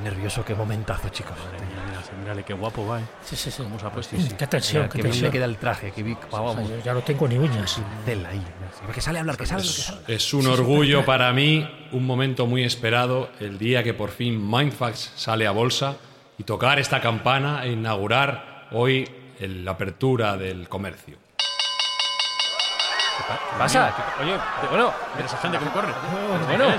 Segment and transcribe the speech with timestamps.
[0.00, 1.36] Estoy nervioso, qué momentazo, chicos.
[1.52, 3.04] Mira, mírale qué guapo va, ¿eh?
[3.22, 3.62] Sí, sí, sí.
[3.62, 4.16] ¿Cómo se ha puesto?
[4.16, 5.32] Mm, Qué tensión, Mira, qué que bien le tensión.
[5.32, 7.78] queda el traje, que O sea, vamos, yo ya no tengo ni uñas.
[8.06, 8.38] tela ahí.
[8.80, 10.00] Mira, Que sale a hablar, que sale, que sale.
[10.08, 15.12] Es un orgullo para mí, un momento muy esperado, el día que por fin Mindfax
[15.16, 15.96] sale a bolsa
[16.38, 19.06] y tocar esta campana e inaugurar hoy
[19.38, 21.18] el- la apertura del comercio.
[23.18, 23.94] ¿Qué pasa?
[24.22, 24.34] Oye,
[24.70, 25.92] bueno, Mira esa gente cómo corre.
[26.46, 26.72] bueno.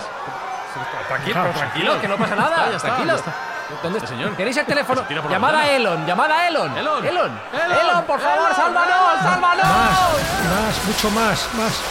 [1.07, 2.69] Tranquilo, Claro, tranquilo, que no pasa nada.
[2.69, 3.13] Ya está, tranquilo.
[3.13, 3.35] ya está.
[3.83, 4.35] ¿Dónde Este señor.
[4.35, 5.03] ¿Queréis el teléfono?
[5.29, 5.71] Llamada a.
[5.71, 6.77] Elon, llamada a Elon.
[6.77, 7.05] Elon.
[7.05, 7.31] Elon.
[7.53, 8.03] Elon.
[8.05, 8.55] por favor, Elon.
[8.55, 9.65] sálvanos, sálvanos.
[9.65, 9.99] Más,
[10.49, 11.81] más, mucho más, más.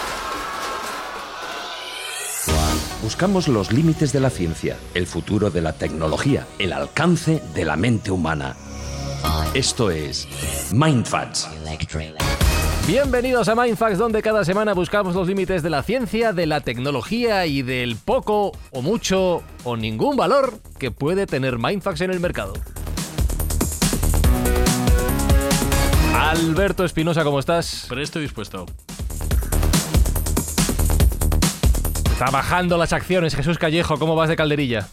[3.02, 7.76] Buscamos los límites de la ciencia, el futuro de la tecnología, el alcance de la
[7.76, 8.54] mente humana.
[9.54, 10.28] Esto es
[10.72, 11.48] Mindfats.
[12.90, 17.46] Bienvenidos a Mindfax, donde cada semana buscamos los límites de la ciencia, de la tecnología
[17.46, 22.52] y del poco o mucho o ningún valor que puede tener Mindfax en el mercado.
[26.16, 27.86] Alberto Espinosa, ¿cómo estás?
[27.88, 28.66] Pero estoy dispuesto.
[32.10, 33.36] Está bajando las acciones.
[33.36, 34.88] Jesús Callejo, ¿cómo vas de calderilla?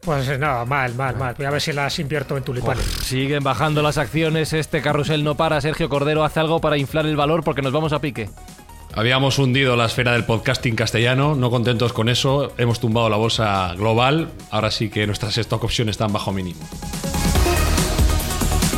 [0.00, 1.34] Pues eh, no, mal, mal, mal.
[1.36, 2.84] Voy a ver si las invierto en tulipanes.
[3.02, 5.60] Siguen bajando las acciones, este carrusel no para.
[5.60, 8.30] Sergio Cordero hace algo para inflar el valor porque nos vamos a pique.
[8.94, 13.74] Habíamos hundido la esfera del podcasting castellano, no contentos con eso, hemos tumbado la bolsa
[13.76, 16.58] global, ahora sí que nuestras stock options están bajo mínimo.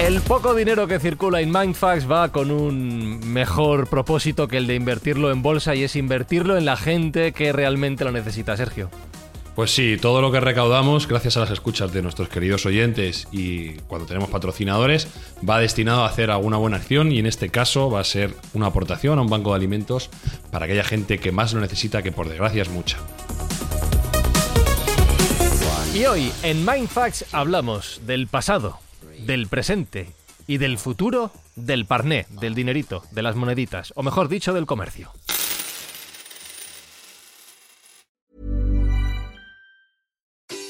[0.00, 4.74] El poco dinero que circula en Mindfax va con un mejor propósito que el de
[4.74, 8.90] invertirlo en bolsa y es invertirlo en la gente que realmente lo necesita, Sergio.
[9.54, 13.72] Pues sí, todo lo que recaudamos, gracias a las escuchas de nuestros queridos oyentes y
[13.88, 15.08] cuando tenemos patrocinadores,
[15.48, 18.66] va destinado a hacer alguna buena acción y en este caso va a ser una
[18.66, 20.08] aportación a un banco de alimentos
[20.50, 22.98] para aquella gente que más lo necesita, que por desgracia es mucha.
[25.94, 28.78] Y hoy en Mindfax hablamos del pasado,
[29.26, 30.10] del presente
[30.46, 35.10] y del futuro del parné, del dinerito, de las moneditas, o mejor dicho, del comercio.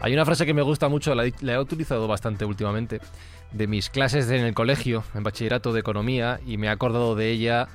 [0.00, 3.00] Hay una frase que me gusta mucho, la, he- utilizado bastante últimamente,
[3.52, 7.30] de mis clases en el colegio, en bachillerato de economía, y me he acordado de
[7.30, 7.68] ella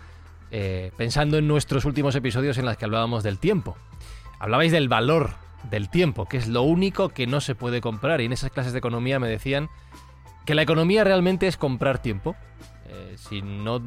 [0.49, 3.75] eh, pensando en nuestros últimos episodios en los que hablábamos del tiempo.
[4.39, 5.31] Hablabais del valor
[5.69, 8.73] del tiempo, que es lo único que no se puede comprar, y en esas clases
[8.73, 9.69] de economía me decían
[10.45, 12.35] que la economía realmente es comprar tiempo.
[12.85, 13.81] Eh, si no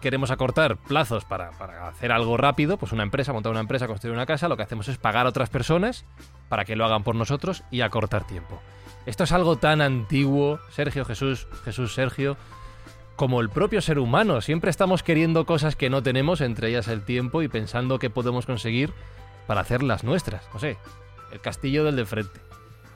[0.00, 1.50] queremos acortar plazos para,
[1.88, 4.88] hacer algo rápido, pues una empresa, montar una empresa, construir una casa, lo que hacemos
[4.88, 6.04] es pagar a otras personas
[6.48, 8.60] para que lo hagan por nosotros y acortar tiempo.
[9.06, 12.36] Esto es algo tan antiguo, Sergio Jesús, Jesús Sergio,
[13.16, 14.40] como el propio ser humano.
[14.40, 18.46] Siempre estamos queriendo cosas que no tenemos, entre ellas el tiempo, y pensando que podemos
[18.46, 18.92] conseguir
[19.46, 20.44] para hacer las nuestras.
[20.52, 20.76] No sé,
[21.32, 22.40] el castillo del de frente.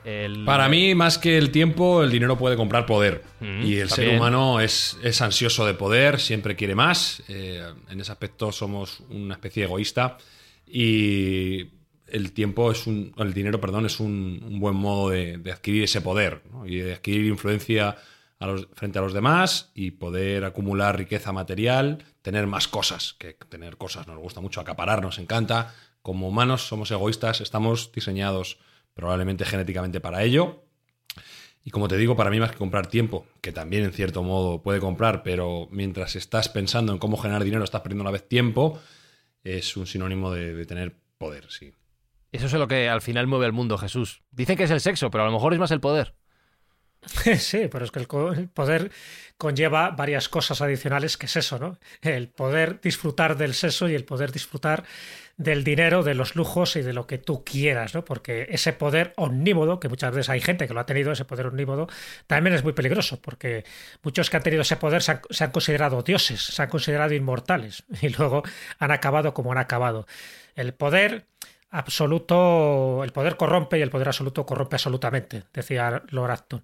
[0.05, 3.23] El- Para mí, más que el tiempo, el dinero puede comprar poder.
[3.41, 7.23] Mm, y el ser humano es, es ansioso de poder, siempre quiere más.
[7.27, 10.17] Eh, en ese aspecto somos una especie egoísta.
[10.65, 11.71] Y
[12.07, 13.13] el tiempo es un.
[13.17, 16.65] El dinero, perdón, es un, un buen modo de, de adquirir ese poder ¿no?
[16.65, 17.97] y de adquirir influencia
[18.39, 23.33] a los- frente a los demás y poder acumular riqueza material, tener más cosas, que
[23.49, 25.73] tener cosas nos gusta mucho, acaparar nos encanta.
[26.07, 28.59] Como humanos somos egoístas, estamos diseñados
[28.93, 30.63] probablemente genéticamente para ello.
[31.65, 34.63] Y como te digo, para mí más que comprar tiempo, que también en cierto modo
[34.63, 38.25] puede comprar, pero mientras estás pensando en cómo generar dinero, estás perdiendo a la vez
[38.25, 38.79] tiempo,
[39.43, 41.73] es un sinónimo de, de tener poder, sí.
[42.31, 44.21] Eso es lo que al final mueve al mundo, Jesús.
[44.31, 46.15] Dicen que es el sexo, pero a lo mejor es más el poder.
[47.39, 48.91] Sí, pero es que el, poder
[49.37, 51.77] conlleva varias cosas adicionales, que es eso, ¿no?
[52.01, 54.83] El poder disfrutar del sexo y el poder disfrutar
[55.37, 58.03] del dinero, de los lujos y de lo que tú quieras, ¿no?
[58.03, 61.47] Porque ese poder omnímodo, que muchas veces hay gente que lo ha tenido, ese poder
[61.47, 61.87] omnímodo,
[62.25, 63.63] también es muy peligroso, porque
[64.01, 68.09] muchos que han tenido ese poder se han considerado dioses, se han considerado inmortales y
[68.09, 68.43] luego
[68.79, 70.07] han acabado como han acabado.
[70.55, 71.27] El poder
[71.69, 76.61] absoluto, el poder corrompe y el poder absoluto corrompe absolutamente, decía Lord Acton.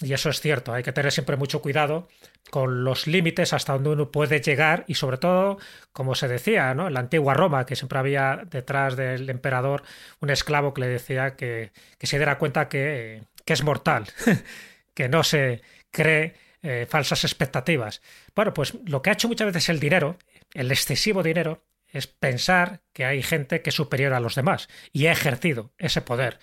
[0.00, 2.08] Y eso es cierto, hay que tener siempre mucho cuidado
[2.50, 5.58] con los límites hasta donde uno puede llegar y sobre todo,
[5.92, 6.86] como se decía, ¿no?
[6.86, 9.82] en la antigua Roma, que siempre había detrás del emperador
[10.20, 14.06] un esclavo que le decía que, se diera cuenta que, es mortal,
[14.94, 18.02] que no se cree eh, falsas expectativas.
[18.34, 20.16] Bueno, pues lo que ha hecho muchas veces el dinero,
[20.54, 21.62] el excesivo dinero,
[21.94, 26.02] es pensar que hay gente que es superior a los demás y ha ejercido ese
[26.02, 26.38] poder.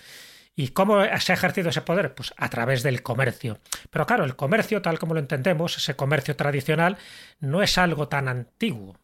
[0.55, 2.13] ¿Y cómo se ha ejercido ese poder?
[2.13, 3.59] Pues a través del comercio.
[3.89, 6.97] Pero claro, el comercio, tal como lo entendemos, ese comercio tradicional,
[7.39, 8.97] no es algo tan antiguo.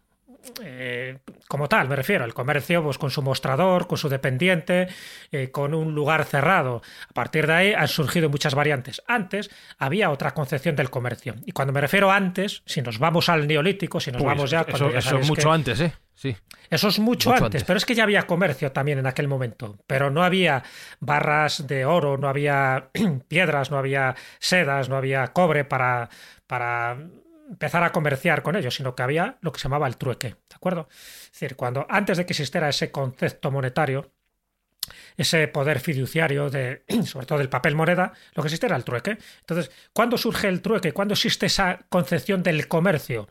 [0.64, 1.18] Eh,
[1.48, 4.88] como tal, me refiero, el comercio pues, con su mostrador, con su dependiente,
[5.32, 6.82] eh, con un lugar cerrado.
[7.10, 9.02] A partir de ahí han surgido muchas variantes.
[9.08, 11.36] Antes había otra concepción del comercio.
[11.46, 14.62] Y cuando me refiero antes, si nos vamos al neolítico, si nos vamos ya...
[14.62, 15.94] Eso, es mucho antes, ¿eh?
[16.18, 16.36] Sí.
[16.72, 20.10] Eso es mucho, antes, pero es que ya había comercio también en aquel momento, pero
[20.10, 20.64] no había
[21.00, 22.90] barras de oro, no había
[23.28, 26.10] piedras, no había sedas, no había cobre para,
[26.48, 26.98] para
[27.48, 30.56] empezar a comerciar con ellos, sino que había lo que se llamaba el trueque, ¿de
[30.56, 30.88] acuerdo?
[30.90, 34.12] Es decir, cuando antes de que existiera ese concepto monetario,
[35.18, 39.20] ese poder fiduciario de, sobre todo del papel moneda, lo que existe era el trueque.
[39.42, 40.94] Entonces, ¿cuándo surge el trueque?
[40.94, 43.30] ¿Cuándo existe esa concepción del comercio?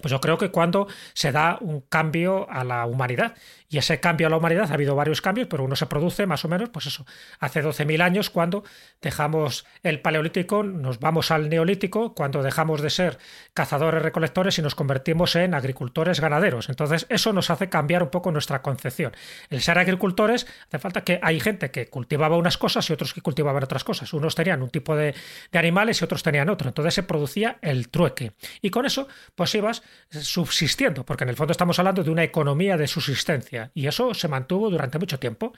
[0.00, 3.34] Pues yo creo que cuando se da un cambio a la humanidad.
[3.68, 6.44] Y ese cambio a la humanidad ha habido varios cambios, pero uno se produce más
[6.44, 7.06] o menos, pues eso,
[7.40, 8.64] hace 12.000 años cuando
[9.00, 13.18] dejamos el paleolítico, nos vamos al neolítico, cuando dejamos de ser
[13.54, 16.68] cazadores recolectores y nos convertimos en agricultores ganaderos.
[16.68, 19.12] Entonces eso nos hace cambiar un poco nuestra concepción.
[19.48, 23.22] El ser agricultores, hace falta que hay gente que cultivaba unas cosas y otros que
[23.22, 24.12] cultivaban otras cosas.
[24.12, 25.14] Unos tenían un tipo de,
[25.50, 26.68] de animales y otros tenían otro.
[26.68, 28.32] Entonces se producía el trueque.
[28.60, 32.76] Y con eso, pues ibas subsistiendo, porque en el fondo estamos hablando de una economía
[32.76, 35.52] de subsistencia y eso se mantuvo durante mucho tiempo.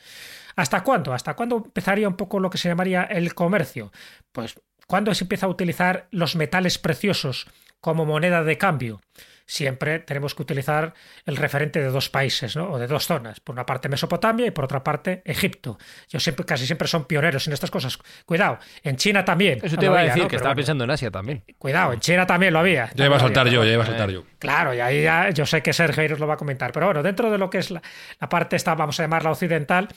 [0.57, 1.13] ¿Hasta cuándo?
[1.13, 3.93] ¿Hasta cuándo empezaría un poco lo que se llamaría el comercio?
[4.33, 4.55] Pues
[4.87, 7.47] cuando se empieza a utilizar los metales preciosos
[7.81, 9.01] como moneda de cambio
[9.47, 10.95] siempre tenemos que utilizar
[11.27, 12.71] el referente de dos países, ¿no?
[12.73, 13.41] o de dos zonas.
[13.41, 15.79] Por una parte Mesopotamia y por otra parte Egipto.
[16.09, 17.99] Yo siempre, casi siempre son pioneros en estas cosas.
[18.25, 19.61] Cuidado, en China también.
[19.63, 21.45] Eso te iba a decir, que estaba pensando en Asia también.
[21.59, 22.91] Cuidado, en China también lo había.
[22.95, 24.25] Ya iba a saltar yo, ya iba a saltar yo.
[24.39, 26.73] Claro, y ahí ya yo sé que Sergio os lo va a comentar.
[26.73, 27.83] Pero bueno, dentro de lo que es la,
[28.21, 29.89] la parte esta, vamos a llamarla occidental,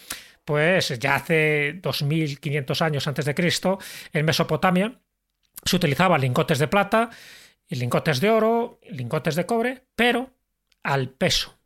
[0.44, 3.80] pues ya hace 2500 años antes de Cristo,
[4.14, 5.00] en Mesopotamia
[5.64, 7.10] se utilizaban lingotes de plata
[7.68, 10.32] y lingotes de oro, lingotes de cobre, pero
[10.84, 11.58] al peso.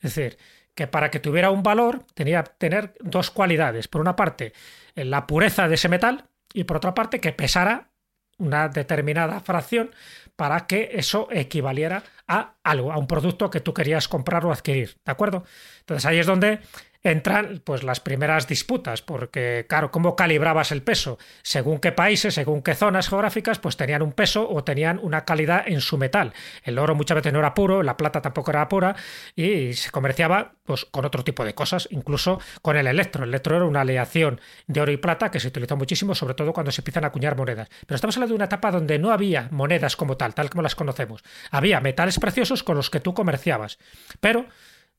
[0.00, 0.38] Es decir,
[0.74, 3.88] que para que tuviera un valor tenía que tener dos cualidades.
[3.88, 4.52] Por una parte,
[4.94, 7.90] la pureza de ese metal y por otra parte, que pesara
[8.38, 9.90] una determinada fracción
[10.36, 14.96] para que eso equivaliera a algo, a un producto que tú querías comprar o adquirir.
[15.04, 15.44] ¿De acuerdo?
[15.80, 16.60] Entonces ahí es donde
[17.02, 21.18] entran pues las primeras disputas, porque claro, ¿cómo calibrabas el peso?
[21.42, 25.64] Según qué países, según qué zonas geográficas, pues tenían un peso o tenían una calidad
[25.66, 26.32] en su metal.
[26.62, 28.94] El oro muchas veces no era puro, la plata tampoco era pura
[29.34, 33.24] y se comerciaba pues con otro tipo de cosas, incluso con el electro.
[33.24, 36.52] El electro era una aleación de oro y plata que se utilizó muchísimo, sobre todo
[36.52, 37.68] cuando se empiezan a acuñar monedas.
[37.86, 40.76] Pero estamos hablando de una etapa donde no había monedas como tal, tal como las
[40.76, 41.22] conocemos.
[41.50, 43.78] Había metales preciosos con los que tú comerciabas.
[44.20, 44.46] Pero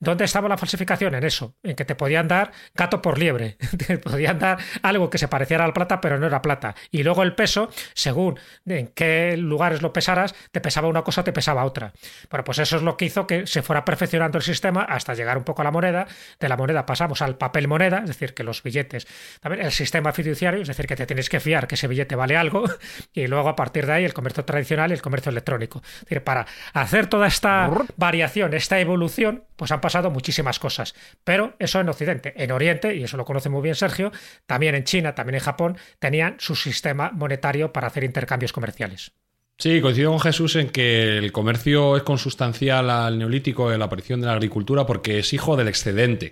[0.03, 1.15] ¿Dónde estaba la falsificación?
[1.15, 3.57] En eso, en que te podían dar gato por liebre,
[3.87, 6.75] te podían dar algo que se pareciera a la plata, pero no era plata.
[6.91, 11.31] Y luego el peso, según en qué lugares lo pesaras, te pesaba una cosa, te
[11.31, 11.93] pesaba otra.
[12.29, 15.37] Bueno, pues eso es lo que hizo que se fuera perfeccionando el sistema hasta llegar
[15.37, 16.05] un poco a la moneda.
[16.37, 19.07] De la moneda pasamos al papel moneda, es decir, que los billetes,
[19.39, 22.35] también el sistema fiduciario, es decir, que te tienes que fiar que ese billete vale
[22.35, 22.65] algo,
[23.13, 25.81] y luego a partir de ahí el comercio tradicional y el comercio electrónico.
[25.83, 30.95] Es decir, para hacer toda esta variación, esta evolución, pues han pasado muchísimas cosas.
[31.23, 32.33] Pero eso en Occidente.
[32.35, 34.11] En Oriente, y eso lo conoce muy bien Sergio,
[34.45, 39.11] también en China, también en Japón, tenían su sistema monetario para hacer intercambios comerciales.
[39.57, 44.19] Sí, coincido con Jesús en que el comercio es consustancial al neolítico a la aparición
[44.19, 46.31] de la agricultura porque es hijo del excedente.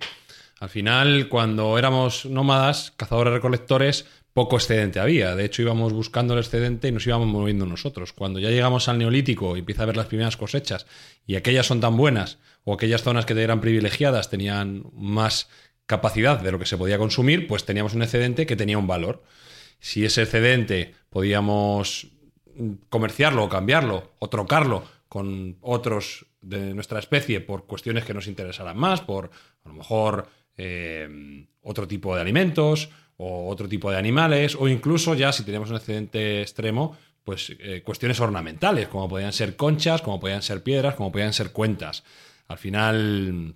[0.60, 5.36] Al final, cuando éramos nómadas, cazadores recolectores, poco excedente había.
[5.36, 8.14] De hecho, íbamos buscando el excedente y nos íbamos moviendo nosotros.
[8.14, 10.86] Cuando ya llegamos al neolítico y empieza a ver las primeras cosechas
[11.26, 15.50] y aquellas son tan buenas o aquellas zonas que eran privilegiadas tenían más
[15.86, 19.24] capacidad de lo que se podía consumir, pues teníamos un excedente que tenía un valor.
[19.80, 22.08] Si ese excedente podíamos
[22.90, 28.78] comerciarlo o cambiarlo o trocarlo con otros de nuestra especie por cuestiones que nos interesaran
[28.78, 29.32] más, por
[29.64, 30.28] a lo mejor
[30.58, 35.70] eh, otro tipo de alimentos o otro tipo de animales, o incluso ya si tenemos
[35.70, 40.96] un excedente extremo, pues eh, cuestiones ornamentales, como podían ser conchas, como podían ser piedras,
[40.96, 42.04] como podían ser cuentas.
[42.52, 43.56] Al final,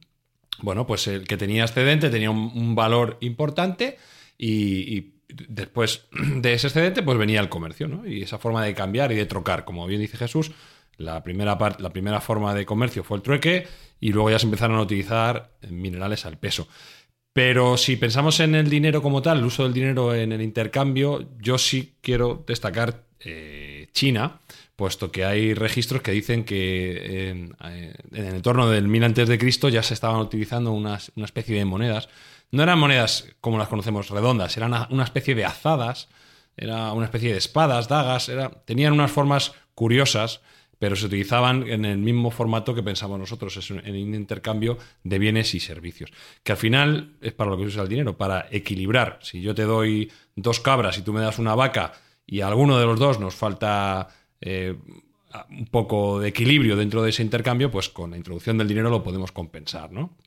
[0.60, 3.98] bueno, pues el que tenía excedente tenía un, valor importante
[4.38, 8.08] y, después de ese excedente pues venía el comercio, ¿no?
[8.08, 10.52] Y esa forma de cambiar y de trocar, como bien dice Jesús,
[10.98, 13.68] la primera, la primera forma de comercio fue el trueque
[14.00, 16.68] y luego ya se empezaron a utilizar minerales al peso.
[17.34, 21.28] Pero si pensamos en el dinero como tal, el uso del dinero en el intercambio,
[21.42, 24.40] yo sí quiero destacar eh, China,
[24.76, 27.56] puesto que hay registros que dicen que en,
[28.12, 32.10] el entorno del 1000 antes de Cristo ya se estaban utilizando una, especie de monedas.
[32.52, 36.10] No eran monedas como las conocemos redondas, eran una, especie de azadas,
[36.58, 40.42] era una especie de espadas, dagas, era, tenían unas formas curiosas
[40.78, 45.20] pero se utilizaban en el mismo formato que pensamos nosotros, es en un intercambio de
[45.20, 46.12] bienes y servicios.
[46.44, 49.20] Que al final es para lo que se usa el dinero, para equilibrar.
[49.22, 51.94] Si yo te doy dos cabras y tú me das una vaca
[52.28, 54.10] y a alguno de los dos nos falta
[54.42, 54.76] eh,
[55.50, 59.04] un poco de equilibrio dentro de ese intercambio, pues con la introducción del dinero lo
[59.04, 60.18] podemos compensar, ¿no?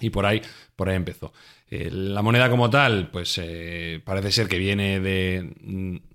[0.00, 0.40] Y por ahí,
[0.76, 1.32] por ahí empezó.
[1.70, 5.52] Eh, la moneda como tal, pues eh, parece ser que viene de,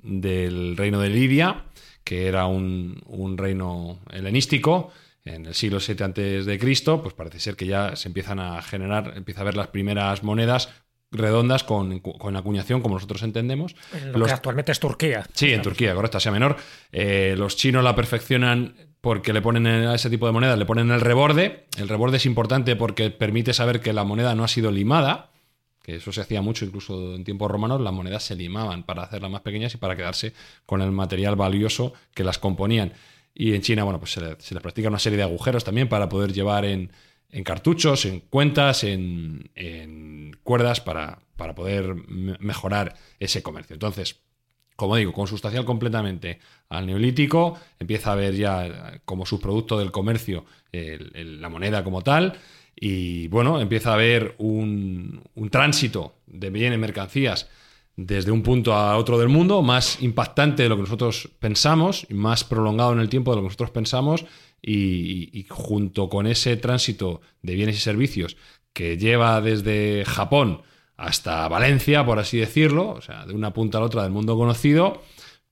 [0.04, 1.66] del reino de Lidia
[2.08, 4.94] que era un, reino helenístico
[5.26, 8.62] en el siglo VII antes de Cristo, pues parece ser que ya se empiezan a
[8.62, 10.70] generar, empieza a ver las primeras monedas
[11.12, 12.02] redondas con,
[12.36, 13.76] acuñación, como nosotros entendemos.
[14.14, 15.26] lo que actualmente es Turquía.
[15.34, 16.58] Sí, en Turquía, correcto, sea menor.
[16.92, 20.92] Eh, los chinos la perfeccionan porque le ponen a ese tipo de monedas, le ponen
[20.92, 21.68] el reborde.
[21.78, 25.32] El reborde es importante porque permite saber que la moneda no ha sido limada
[25.88, 29.32] que eso se hacía mucho incluso en tiempos romanos, las monedas se limaban para hacerlas
[29.32, 30.34] más pequeñas y para quedarse
[30.66, 32.92] con el material valioso que las componían.
[33.34, 36.34] Y en China, bueno, pues se, les practica una serie de agujeros también para poder
[36.34, 36.92] llevar en,
[37.44, 39.50] cartuchos, en cuentas, en,
[40.44, 41.96] cuerdas para, para, poder
[42.40, 43.74] mejorar ese comercio.
[43.74, 44.22] Entonces,
[44.76, 51.50] como digo, consustancial completamente al neolítico, empieza a ver ya como subproducto del comercio la
[51.50, 52.38] moneda como tal,
[52.80, 57.50] y bueno, empieza a haber un, tránsito de bienes, mercancías,
[57.96, 62.44] desde un punto a otro del mundo, más impactante de lo que nosotros pensamos, más
[62.44, 64.26] prolongado en el tiempo de lo que nosotros pensamos,
[64.62, 68.38] y, junto con ese tránsito de bienes y servicios
[68.74, 70.62] que lleva desde Japón
[70.98, 74.36] hasta Valencia, por así decirlo, o sea, de una punta a la otra del mundo
[74.36, 75.04] conocido,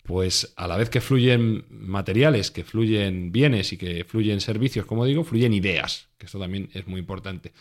[0.04, 5.06] pues a la vez que fluyen materiales, que fluyen bienes y que fluyen servicios, como
[5.06, 7.54] digo, fluyen ideas, que esto también es muy importante.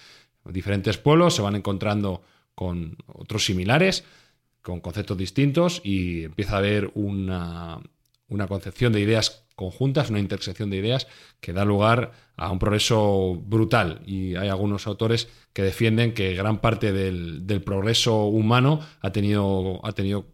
[0.44, 2.22] Diferentes pueblos se van encontrando
[2.54, 4.04] con otros similares,
[4.60, 7.80] con conceptos distintos y empieza a haber una,
[8.28, 11.06] una concepción de ideas conjuntas, una intersección de ideas
[11.40, 14.02] que da lugar a un progreso brutal.
[14.06, 19.92] Y hay algunos autores que defienden que gran parte del, progreso humano ha tenido, ha
[19.92, 20.26] tenido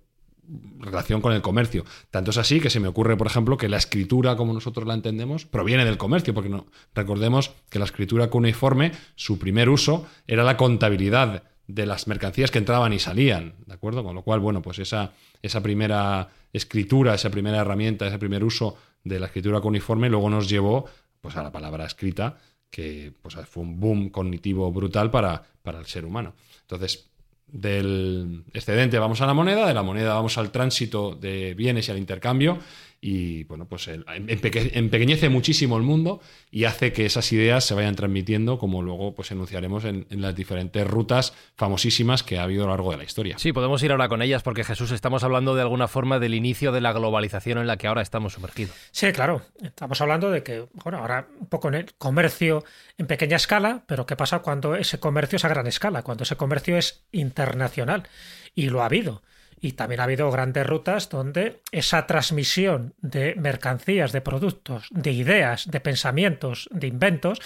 [0.80, 1.84] relación con el comercio.
[2.10, 4.94] Tanto es así que se me ocurre, por ejemplo, que la escritura, como nosotros la
[4.94, 6.50] entendemos, proviene del comercio, porque
[6.94, 12.58] recordemos que la escritura cuneiforme, su primer uso era la contabilidad de las mercancías que
[12.58, 14.02] entraban y salían, ¿de acuerdo?
[14.02, 15.12] Con lo cual, bueno, pues esa,
[15.42, 20.48] esa primera escritura, esa primera herramienta, ese primer uso de la escritura cuneiforme luego nos
[20.48, 20.86] llevó
[21.20, 22.38] pues, a la palabra escrita,
[22.70, 26.34] que pues, fue un boom cognitivo brutal para, para el ser humano.
[26.62, 27.10] Entonces,
[27.46, 31.90] del excedente vamos a la moneda, de la moneda vamos al tránsito de bienes y
[31.90, 32.58] al intercambio
[33.02, 38.58] y bueno, pues empequeñece muchísimo el mundo y hace que esas ideas se vayan transmitiendo,
[38.58, 42.90] como luego pues enunciaremos en, las diferentes rutas famosísimas que ha habido a lo largo
[42.90, 43.38] de la historia.
[43.38, 46.72] Sí, podemos ir ahora con ellas porque Jesús, estamos hablando de alguna forma del inicio
[46.72, 48.76] de la globalización en la que ahora estamos sumergidos.
[48.90, 52.64] Sí, claro, estamos hablando de que, bueno, ahora un poco en el comercio
[52.98, 56.02] en pequeña escala, pero ¿qué pasa cuando ese comercio es a gran escala?
[56.02, 58.06] Cuando ese comercio es internacional
[58.54, 59.22] y lo ha habido.
[59.60, 65.70] Y también ha habido grandes rutas donde esa transmisión de mercancías, de productos, de ideas,
[65.70, 67.40] de pensamientos, de inventos,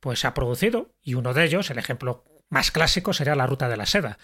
[0.00, 0.90] pues se ha producido.
[1.02, 4.18] Y uno de ellos, el ejemplo más clásico, sería la ruta de la seda.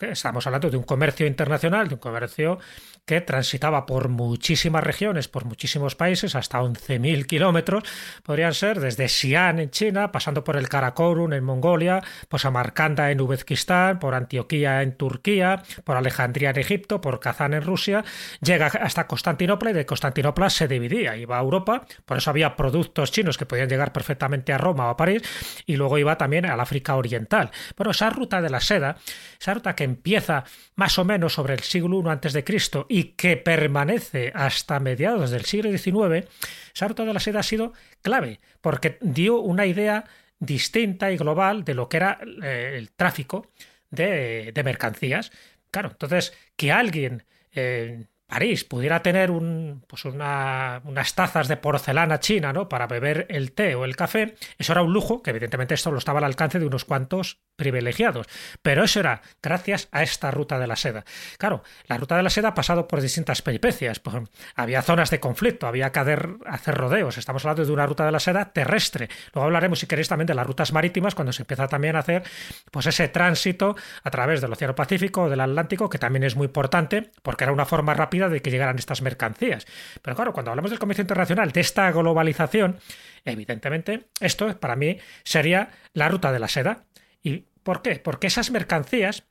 [0.00, 2.58] Estamos hablando de un comercio internacional, de un comercio
[3.04, 7.84] que transitaba por muchísimas regiones, por muchísimos países, hasta 11.000 kilómetros,
[8.22, 13.20] podrían ser desde Xi'an en China, pasando por el Karakorum en Mongolia, por Samarcanda en
[13.20, 18.04] Uzbekistán, por Antioquía en Turquía, por Alejandría en Egipto, por Kazán en Rusia,
[18.40, 23.12] llega hasta Constantinopla y de Constantinopla se dividía, iba a Europa, por eso había productos
[23.12, 25.22] chinos que podían llegar perfectamente a Roma o a París,
[25.66, 27.50] y luego iba también al África Oriental.
[27.76, 28.96] Bueno, esa ruta de la seda,
[29.40, 30.44] esa ruta que empieza
[30.76, 35.70] más o menos sobre el siglo I Cristo y que permanece hasta mediados del siglo
[35.70, 36.28] XIX,
[36.74, 40.04] esa ruta de la seda ha sido clave porque dio una idea
[40.38, 43.50] distinta y global de lo que era eh, el tráfico
[43.90, 45.30] de, mercancías.
[45.70, 49.30] Claro, entonces que alguien eh, París pudiera tener
[49.86, 52.68] pues unas tazas de porcelana china ¿no?
[52.68, 55.98] para beber el té o el café, eso era un lujo, que evidentemente esto lo
[55.98, 58.26] estaba al alcance de unos cuantos privilegiados.
[58.62, 61.04] Pero eso era gracias a esta ruta de la seda.
[61.38, 64.00] Claro, la ruta de la seda ha pasado por distintas peripecias.
[64.56, 67.18] Había zonas de conflicto, había que hacer rodeos.
[67.18, 69.08] Estamos hablando de una ruta de la seda terrestre.
[69.32, 72.22] Luego hablaremos, si queréis, también de las rutas marítimas, cuando se empieza también a hacer
[72.70, 76.46] pues, ese tránsito a través del Océano Pacífico o del Atlántico, que también es muy
[76.46, 79.66] importante, porque era una forma rápida de que llegaran estas mercancías.
[80.02, 82.78] Pero claro, cuando hablamos del comercio internacional, de esta globalización,
[83.24, 86.84] evidentemente, esto para mí sería la ruta de la seda.
[87.22, 87.96] ¿Y por qué?
[87.96, 89.24] Porque esas mercancías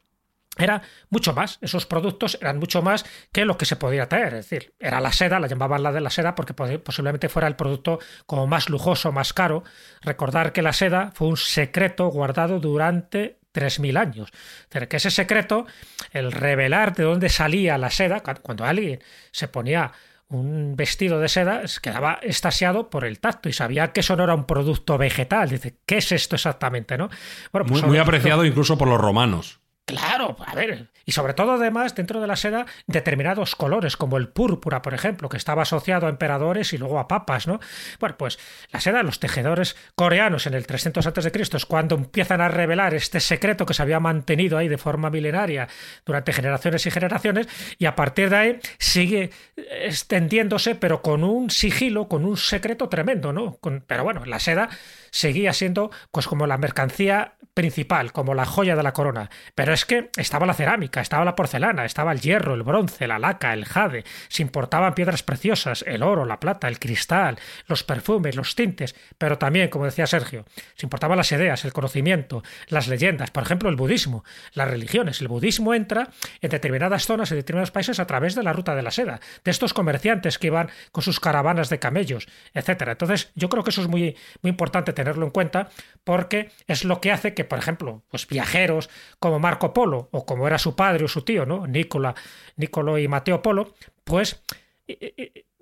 [0.57, 4.35] era mucho más, esos productos eran mucho más que lo que se podía traer.
[4.35, 7.55] Es decir, era la seda, la llamaban la de la seda porque posiblemente fuera el
[7.55, 9.63] producto como más lujoso, más caro.
[10.01, 14.29] Recordar que la seda fue un secreto guardado durante 3.000 años.
[14.71, 15.65] Es que ese secreto,
[16.11, 18.99] el revelar de dónde salía la seda, cuando alguien
[19.31, 19.91] se ponía
[20.33, 24.33] un vestido de seda quedaba estasiado por el tacto y sabía que eso no era
[24.33, 25.49] un producto vegetal.
[25.49, 26.97] Dice, ¿qué es esto exactamente?
[26.97, 27.09] ¿no?
[27.51, 29.59] Bueno, pues muy, apreciado incluso por los romanos.
[29.85, 34.29] Claro, a ver, y sobre todo además dentro de la seda determinados colores, como el
[34.29, 37.59] púrpura, por ejemplo, que estaba asociado a emperadores y luego a papas, ¿no?
[37.99, 38.39] Bueno, pues
[38.71, 41.31] la seda, los tejedores coreanos en el 300 a.C.
[41.57, 45.67] es cuando empiezan a revelar este secreto que se había mantenido ahí de forma milenaria
[46.05, 47.47] durante generaciones y generaciones,
[47.77, 53.33] y a partir de ahí sigue extendiéndose, pero con un sigilo, con un secreto tremendo,
[53.33, 53.59] ¿no?
[53.85, 54.69] pero bueno, la seda
[55.13, 59.29] seguía siendo pues como la mercancía principal, como la joya de la corona.
[59.53, 63.19] Pero es que estaba la cerámica, estaba la porcelana, estaba el hierro, el bronce, la
[63.19, 67.37] laca, el jade, se importaban piedras preciosas, el oro, la plata, el cristal,
[67.67, 72.43] los perfumes, los tintes, pero también, como decía Sergio, se importaban las ideas, el conocimiento,
[72.67, 75.21] las leyendas, por ejemplo, el budismo, las religiones.
[75.21, 76.09] El budismo entra
[76.41, 79.51] en determinadas zonas, en determinados países, a través de la ruta de la seda, de
[79.51, 82.93] estos comerciantes que iban con sus caravanas de camellos, etcétera.
[82.93, 85.69] Entonces, yo creo que eso es muy, muy importante tenerlo en cuenta
[86.03, 88.89] porque es lo que hace que, por ejemplo, pues viajeros
[89.19, 91.67] como Marco Polo o como era su padre o su tío, ¿no?
[91.67, 92.15] Nicola,
[92.55, 94.41] Nicolo y Mateo Polo, pues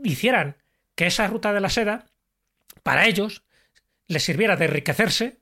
[0.03, 0.57] hicieran
[0.95, 2.05] que esa ruta de la seda
[2.83, 3.43] para ellos
[4.07, 5.41] les sirviera de enriquecerse,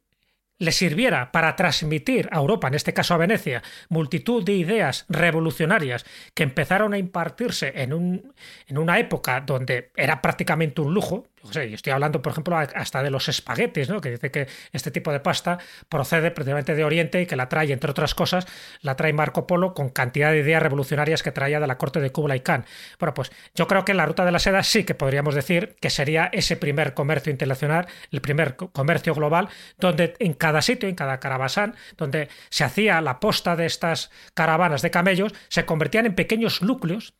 [0.57, 6.05] les sirviera para transmitir a Europa, en este caso a Venecia, multitud de ideas revolucionarias
[6.33, 8.33] que empezaron a impartirse en, un,
[8.67, 13.29] en una época donde era prácticamente un lujo, estoy hablando, por ejemplo, hasta de los
[13.29, 14.01] espaguetis, ¿no?
[14.01, 17.71] que dice que este tipo de pasta procede precisamente de Oriente y que la trae,
[17.71, 18.45] entre otras cosas,
[18.81, 22.11] la trae Marco Polo con cantidad de ideas revolucionarias que traía de la corte de
[22.11, 22.65] Kublai Khan.
[22.99, 25.89] Bueno, pues yo creo que la ruta de la seda sí que podríamos decir que
[25.89, 31.19] sería ese primer comercio internacional, el primer comercio global, donde en cada sitio, en cada
[31.19, 36.61] caravasán, donde se hacía la posta de estas caravanas de camellos, se convertían en pequeños
[36.61, 37.13] núcleos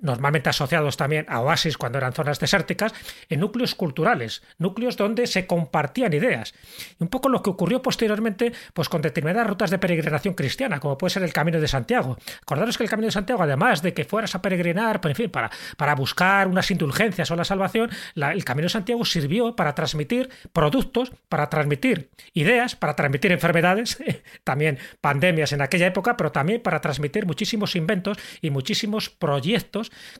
[0.00, 2.92] normalmente asociados también a oasis cuando eran zonas desérticas,
[3.28, 6.54] en núcleos culturales, núcleos donde se compartían ideas.
[6.98, 10.98] Y un poco lo que ocurrió posteriormente pues con determinadas rutas de peregrinación cristiana, como
[10.98, 12.16] puede ser el Camino de Santiago.
[12.42, 15.94] Acordaros que el Camino de Santiago, además de que fueras a peregrinar, en fin, para
[15.94, 21.48] buscar unas indulgencias o la salvación, el Camino de Santiago sirvió para transmitir productos, para
[21.48, 23.98] transmitir ideas, para transmitir enfermedades,
[24.44, 29.59] también pandemias en aquella época, pero también para transmitir muchísimos inventos y muchísimos proyectos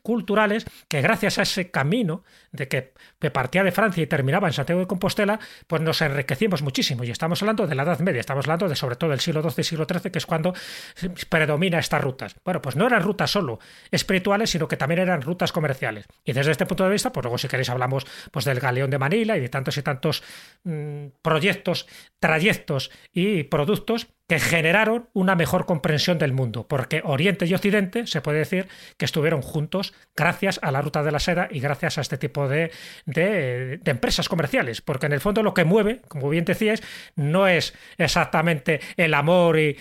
[0.02, 2.92] culturales que gracias a ese camino de que
[3.32, 7.04] partía de Francia y terminaba en Santiago de Compostela, pues nos enriquecimos muchísimo.
[7.04, 9.60] Y estamos hablando de la Edad Media, estamos hablando de sobre todo el siglo XII
[9.60, 10.54] y siglo XIII, que es cuando
[11.28, 12.34] predomina estas rutas.
[12.44, 16.06] Bueno, pues no eran rutas solo espirituales, sino que también eran rutas comerciales.
[16.24, 18.98] Y desde este punto de vista, pues luego si queréis hablamos pues del Galeón de
[18.98, 20.22] Manila y de tantos y tantos
[20.64, 21.86] mm, proyectos,
[22.18, 28.20] trayectos y productos que generaron una mejor comprensión del mundo, porque Oriente y Occidente se
[28.20, 32.00] puede decir que estuvieron juntos gracias a la ruta de la seda y gracias a
[32.00, 32.70] este tipo de,
[33.06, 36.80] de, empresas comerciales, porque en el fondo lo que mueve, como bien decías,
[37.16, 39.76] no es exactamente el amor y,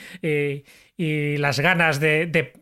[0.98, 2.54] y, las ganas de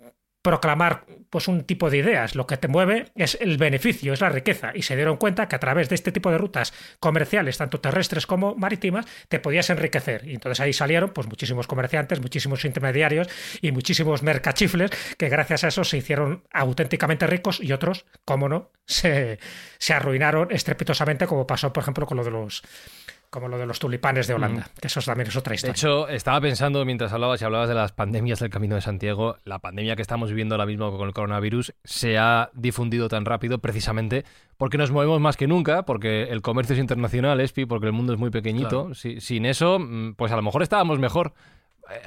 [0.48, 2.34] proclamar pues un tipo de ideas.
[2.34, 4.72] Lo que te mueve es el beneficio, es la riqueza.
[4.74, 8.26] Y se dieron cuenta que a través de este tipo de rutas comerciales, tanto terrestres
[8.26, 10.26] como marítimas, te podías enriquecer.
[10.26, 13.28] Y entonces ahí salieron pues muchísimos comerciantes, muchísimos intermediarios
[13.60, 18.72] y muchísimos mercachifles que gracias a eso se hicieron auténticamente ricos y otros, cómo no,
[18.86, 19.40] se,
[19.80, 22.64] se arruinaron estrepitosamente, como pasó, por ejemplo, con lo de los
[23.30, 25.72] como lo de los tulipanes de Holanda, que eso también es otra De historia.
[25.74, 29.60] hecho, estaba pensando mientras hablabas y hablabas de las pandemias del Camino de Santiago, la
[29.60, 34.24] pandemia que estamos viviendo ahora mismo con el coronavirus se ha difundido tan rápido precisamente
[34.58, 38.14] porque nos movemos más que nunca, porque el comercio es internacional, Espi, porque el mundo
[38.14, 38.70] es muy pequeñito.
[38.86, 38.96] Claro.
[38.96, 41.34] Si- sin eso, mm, pues a lo mejor estábamos mejor
[41.90, 42.00] eh,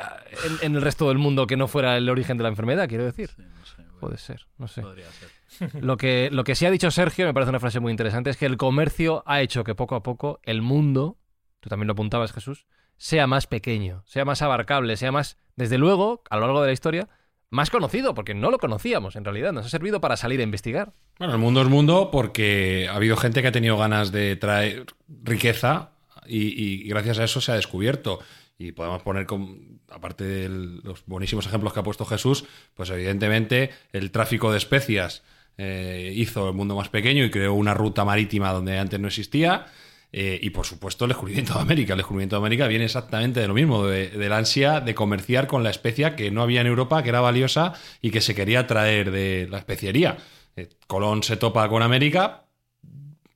[0.62, 3.04] en, en el resto del mundo que no fuera el origen de la enfermedad, quiero
[3.04, 3.28] decir.
[3.37, 4.80] Sí, no sé, bueno, Puede ser, no sé.
[4.83, 5.28] podría ser.
[5.81, 8.37] Lo que, lo que sí ha dicho Sergio, me parece una frase muy interesante, es
[8.37, 11.19] que el comercio ha hecho que poco a poco el mundo,
[11.61, 16.23] tú también lo apuntabas Jesús, sea más pequeño, sea más abarcable, sea más, desde luego,
[16.31, 17.09] a lo largo de la historia,
[17.51, 20.93] más conocido, porque no lo conocíamos en realidad, nos ha servido para salir a investigar.
[21.19, 24.87] Bueno, el mundo es mundo porque ha habido gente que ha tenido ganas de traer
[25.09, 25.91] riqueza
[26.27, 28.21] y, y gracias a eso se ha descubierto.
[28.57, 33.71] Y podemos poner, con, aparte de los buenísimos ejemplos que ha puesto Jesús, pues evidentemente
[33.93, 35.23] el tráfico de especias
[35.62, 39.66] eh, hizo el mundo más pequeño y creó una ruta marítima donde antes no existía.
[40.12, 41.92] Eh, y por supuesto el descubrimiento de América.
[41.92, 45.46] El descubrimiento de América viene exactamente de lo mismo, de, de la ansia de comerciar
[45.46, 48.66] con la especia que no había en Europa, que era valiosa y que se quería
[48.66, 50.16] traer de la especiería.
[50.57, 52.42] Eh, Colón se topa con América.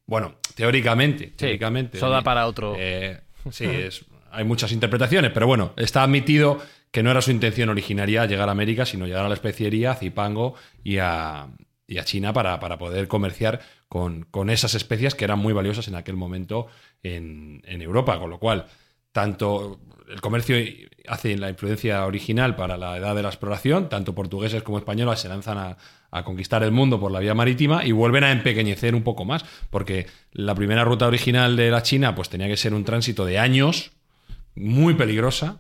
[0.07, 1.33] Bueno, teóricamente.
[1.37, 2.75] teóricamente eso da oye, para otro.
[2.79, 6.61] eh, sí, es- hay muchas interpretaciones, pero bueno, está admitido
[6.91, 9.95] que no era su intención originaria llegar a América, sino llegar a la especiería, a
[9.95, 11.47] Zipango y a,
[11.87, 15.89] y a China para, para poder comerciar con, con esas especias que eran muy valiosas
[15.89, 16.67] en aquel momento
[17.03, 18.19] en, en Europa.
[18.19, 18.67] Con lo cual,
[19.13, 20.57] tanto el comercio
[21.07, 25.29] hace la influencia original para la edad de la exploración, tanto portugueses como españoles se
[25.29, 25.77] lanzan a,
[26.11, 29.45] a conquistar el mundo por la vía marítima y vuelven a empequeñecer un poco más,
[29.71, 33.39] porque la primera ruta original de la China pues tenía que ser un tránsito de
[33.39, 33.93] años,
[34.55, 35.59] muy peligrosa.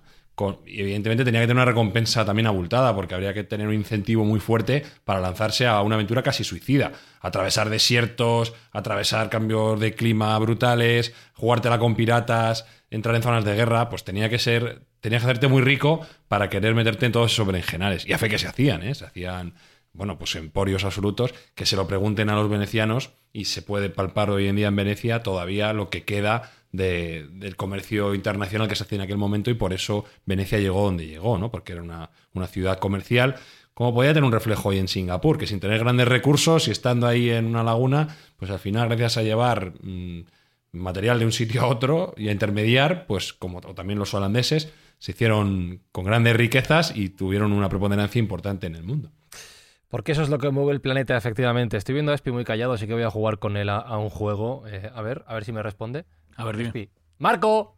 [0.66, 4.40] Evidentemente tenía que tener una recompensa también abultada, porque habría que tener un incentivo muy
[4.40, 6.92] fuerte para lanzarse a una aventura casi suicida.
[7.20, 13.88] Atravesar desiertos, atravesar cambios de clima brutales, jugártela con piratas, entrar en zonas de guerra,
[13.88, 14.82] pues tenía que ser.
[15.00, 18.06] Tenías que hacerte muy rico para querer meterte en todos esos berenjenales.
[18.06, 18.94] Y a fe que se hacían, ¿eh?
[18.94, 19.54] Se hacían,
[19.92, 24.30] bueno, pues emporios absolutos, que se lo pregunten a los venecianos y se puede palpar
[24.30, 28.82] hoy en día en Venecia todavía lo que queda de- del comercio internacional que se
[28.84, 31.50] hacía en aquel momento y por eso Venecia llegó donde llegó, ¿no?
[31.50, 33.36] Porque era una, una ciudad comercial,
[33.74, 37.06] como podía tener un reflejo hoy en Singapur, que sin tener grandes recursos y estando
[37.06, 40.20] ahí en una laguna, pues al final, gracias a llevar mm,
[40.72, 45.12] material de un sitio a otro y a intermediar, pues como también los holandeses, se
[45.12, 49.10] hicieron con grandes riquezas y tuvieron una preponderancia importante en el mundo.
[49.88, 51.76] Porque eso es lo que mueve el planeta, efectivamente.
[51.76, 53.96] Estoy viendo a Espi muy callado, así que voy a jugar con él a, a
[53.98, 54.64] un juego.
[54.66, 56.04] Eh, a ver, a ver si me responde.
[56.36, 56.90] A ver, dime.
[57.18, 57.76] ¡Marco!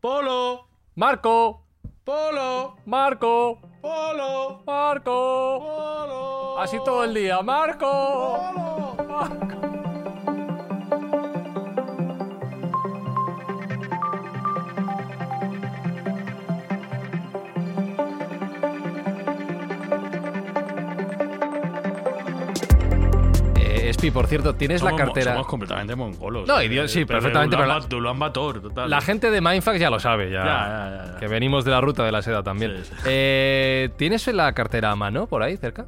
[0.00, 0.68] ¡Polo!
[0.94, 1.66] ¡Marco!
[2.04, 2.76] ¡Polo!
[2.84, 3.60] ¡Marco!
[3.80, 4.62] ¡Polo!
[4.66, 5.58] ¡Marco!
[5.60, 6.58] ¡Polo!
[6.58, 7.40] Así todo el día.
[7.42, 8.38] ¡Marco!
[9.08, 9.75] ¡Marco!
[24.06, 25.32] Eh, Espi, por cierto, tienes la Somos cartera.
[25.32, 26.46] Somos completamente mongolos.
[26.48, 28.88] No, idiota, sí, perfectamente, pero la- Ulan, Ulan Bator, total.
[28.90, 30.44] La gente de Mindfax ya lo sabe, ya.
[30.44, 30.46] Ya,
[31.06, 31.18] ya, ya.
[31.18, 32.76] Que venimos de la ruta de la seda también.
[32.84, 33.02] Sí, sí.
[33.06, 35.86] Eh, ¿Tienes la cartera a mano por ahí cerca?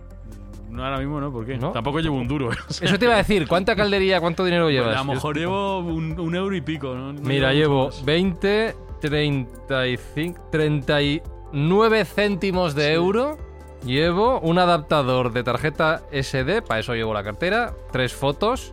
[0.71, 1.57] No, ahora mismo no, ¿por qué?
[1.57, 1.73] ¿No?
[1.73, 2.53] Tampoco llevo un duro.
[2.53, 2.57] ¿eh?
[2.69, 4.97] O sea, Eso te iba a decir, ¿cuánta caldería, cuánto dinero pues llevas?
[4.97, 6.95] a lo mejor llevo un, un euro y pico.
[6.95, 7.13] ¿no?
[7.13, 8.05] No Mira, llevo más.
[8.05, 13.39] 20, 35, 39 céntimos de euro.
[13.85, 18.73] Llevo un adaptador de tarjeta SD, para eso llevo la cartera, tres fotos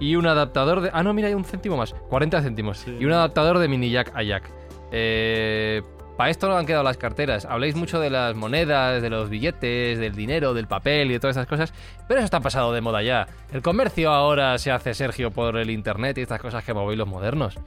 [0.00, 0.90] y un adaptador de...
[0.92, 2.78] Ah, no, mira, hay un céntimo más, 40 céntimos.
[2.78, 2.96] Sí.
[3.00, 4.50] Y un adaptador de mini jack a jack.
[4.92, 5.82] Eh,
[6.16, 7.44] para esto no han quedado las carteras.
[7.44, 11.36] Habláis mucho de las monedas, de los billetes, del dinero, del papel y de todas
[11.36, 11.72] esas cosas,
[12.06, 13.26] pero eso está pasado de moda ya.
[13.52, 17.08] El comercio ahora se hace, Sergio, por el internet y estas cosas que movéis los
[17.08, 17.58] modernos.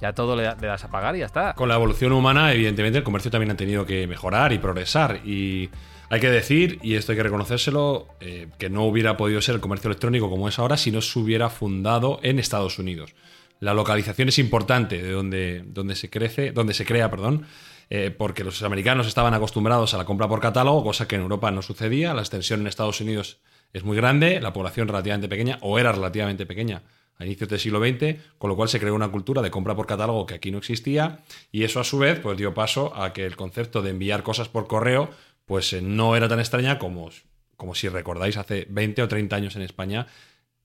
[0.00, 1.54] Ya todo le, le das a pagar y ya está.
[1.54, 5.20] Con la evolución humana, evidentemente, el comercio también ha tenido que mejorar y progresar.
[5.24, 5.70] Y
[6.12, 9.62] hay que decir, y esto hay que reconocérselo, eh, que no hubiera podido ser el
[9.62, 13.14] comercio electrónico como es ahora si no se hubiera fundado en Estados Unidos.
[13.60, 17.46] La localización es importante de donde, se crece, donde se crea, perdón,
[17.88, 21.50] eh, porque los americanos estaban acostumbrados a la compra por catálogo, cosa que en Europa
[21.50, 22.12] no sucedía.
[22.12, 23.40] La extensión en Estados Unidos
[23.72, 26.82] es muy grande, la población relativamente pequeña, o era relativamente pequeña
[27.18, 29.86] a inicios del siglo XX, con lo cual se creó una cultura de compra por
[29.86, 31.20] catálogo que aquí no existía,
[31.50, 34.48] y eso a su vez pues, dio paso a que el concepto de enviar cosas
[34.48, 35.10] por correo
[35.46, 37.10] pues eh, no era tan extraña como,
[37.56, 40.06] como si recordáis hace 20 o 30 años en España,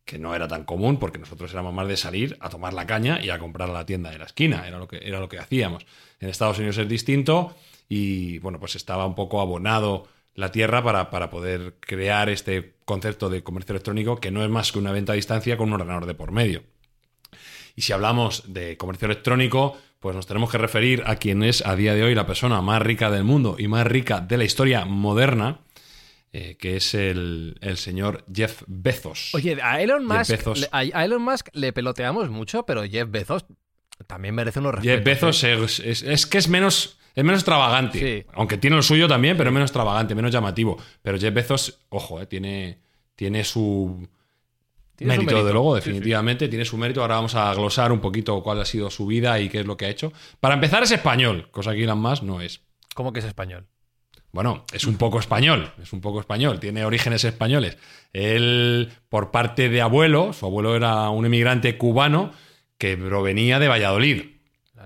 [0.05, 3.19] que no era tan común porque nosotros éramos más de salir a tomar la caña
[3.21, 5.37] y a comprar a la tienda de la esquina, era lo que, era lo que
[5.37, 5.85] hacíamos.
[6.19, 7.55] En Estados Unidos es distinto
[7.89, 13.29] y bueno, pues estaba un poco abonado la tierra para, para poder crear este concepto
[13.29, 16.05] de comercio electrónico que no es más que una venta a distancia con un ordenador
[16.05, 16.63] de por medio.
[17.75, 21.75] Y si hablamos de comercio electrónico, pues nos tenemos que referir a quien es a
[21.75, 24.85] día de hoy la persona más rica del mundo y más rica de la historia
[24.85, 25.59] moderna,
[26.33, 29.33] eh, que es el, el señor Jeff Bezos.
[29.33, 30.69] Oye, a Elon Musk, Bezos.
[30.71, 33.45] a Elon Musk le peloteamos mucho, pero Jeff Bezos
[34.05, 34.95] también merece unos respetos.
[34.95, 35.63] Jeff Bezos ¿eh?
[35.63, 37.99] es, es- es que es menos, es menos extravagante.
[37.99, 38.29] Sí.
[38.33, 40.77] Aunque tiene lo suyo también, pero es menos extravagante, menos llamativo.
[41.01, 42.79] Pero Jeff Bezos, ojo, eh, tiene,
[43.15, 44.07] tiene su
[44.97, 46.47] Tiene su mérito, de luego, definitivamente.
[46.47, 47.01] Tiene su mérito.
[47.01, 49.77] Ahora vamos a glosar un poquito cuál ha sido su vida y qué es lo
[49.77, 50.11] que ha hecho.
[50.39, 52.61] Para empezar, es español, cosa que Elon Musk no es.
[52.95, 53.67] ¿Cómo que es español?
[54.31, 57.77] Bueno, es un poco español, es un poco español, tiene orígenes españoles.
[58.11, 62.31] Él, por parte de abuelo, su abuelo era un emigrante cubano
[62.77, 64.36] que provenía de Valladolid.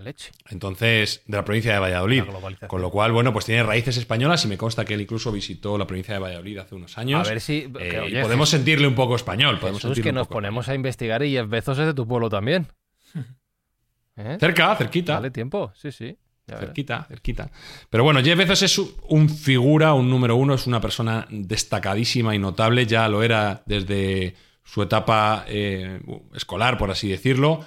[0.02, 0.32] Leche.
[0.50, 2.24] Entonces, de la provincia de Valladolid.
[2.68, 5.78] Con lo cual, bueno, pues tiene raíces españolas y me consta que él incluso visitó
[5.78, 7.26] la provincia de Valladolid hace unos años.
[7.28, 9.60] A ver si- Eh, que, y oye, podemos sentirle un poco español.
[9.60, 12.68] Podemos Jesús, que nos ponemos a investigar y Jeff Bezos es de tu pueblo también.
[14.18, 14.38] ¿Eh?
[14.40, 15.14] Cerca, cerquita.
[15.14, 16.18] Dale tiempo, sí, sí.
[16.48, 17.50] Cerquita, cerquita.
[17.90, 22.36] Pero bueno, Jeff Bezos es un- un figura, un número uno, es una persona destacadísima
[22.36, 26.02] y notable, ya lo era desde su etapa eh,
[26.34, 27.66] escolar, por así decirlo.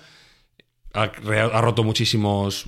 [0.94, 2.66] Ha, roto muchísimos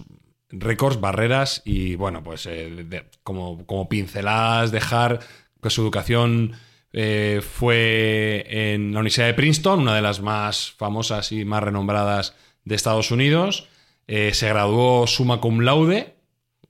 [0.51, 5.21] récords, barreras y bueno, pues eh, como, como pinceladas, dejar
[5.63, 6.53] que su educación
[6.93, 12.35] eh, fue en la Universidad de Princeton, una de las más famosas y más renombradas
[12.65, 13.69] de Estados Unidos.
[14.09, 16.15] Eh, se graduó summa cum laude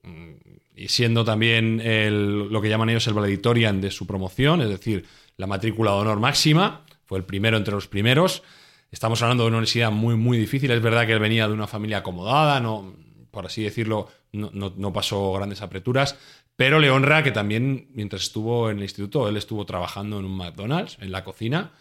[0.03, 0.33] mm,
[0.75, 5.05] y siendo también el- lo que llaman ellos el valedictorian de su promoción, es decir,
[5.37, 8.42] la matrícula de honor máxima, fue el primero entre los primeros.
[8.97, 10.71] Estamos hablando de una universidad muy, muy difícil.
[10.71, 12.95] Es verdad que él venía de una familia acomodada, no,
[13.31, 16.17] por así decirlo, no, no- no pasó grandes apreturas,
[16.57, 20.35] pero le honra que también, mientras estuvo en el instituto, él estuvo trabajando en un
[20.35, 21.73] McDonald's, en la cocina,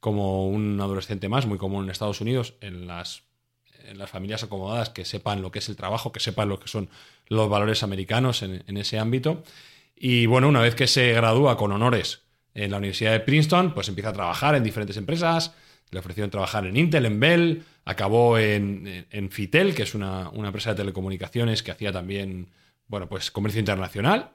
[0.00, 3.24] como un adolescente más, muy común en Estados Unidos, en las,
[3.84, 6.68] en las familias acomodadas, que sepan lo que es el trabajo, que sepan lo que
[6.68, 6.88] son
[7.28, 9.42] los valores americanos en, en ese ámbito.
[9.94, 12.22] Y bueno, una vez que se gradúa con honores
[12.54, 15.52] en la Universidad de Princeton, pues empieza a trabajar en diferentes empresas.
[15.90, 20.48] Le ofrecieron trabajar en Intel, en Bell, acabó en, en- Fitel, que es una, una
[20.48, 22.48] empresa de telecomunicaciones que hacía también,
[22.88, 24.30] bueno, pues comercio internacional.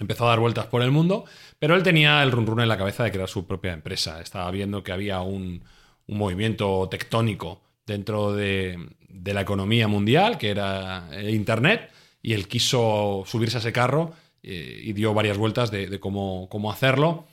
[0.00, 1.24] Empezó a dar vueltas por el mundo,
[1.58, 4.20] pero él tenía el run run en la cabeza de crear su propia empresa.
[4.20, 5.62] Estaba viendo que había un,
[6.06, 11.90] un movimiento tectónico dentro de, de la economía mundial, que era eh, Internet,
[12.22, 16.48] y él quiso subirse a ese carro eh, y dio varias vueltas de, de cómo,
[16.48, 17.26] cómo hacerlo.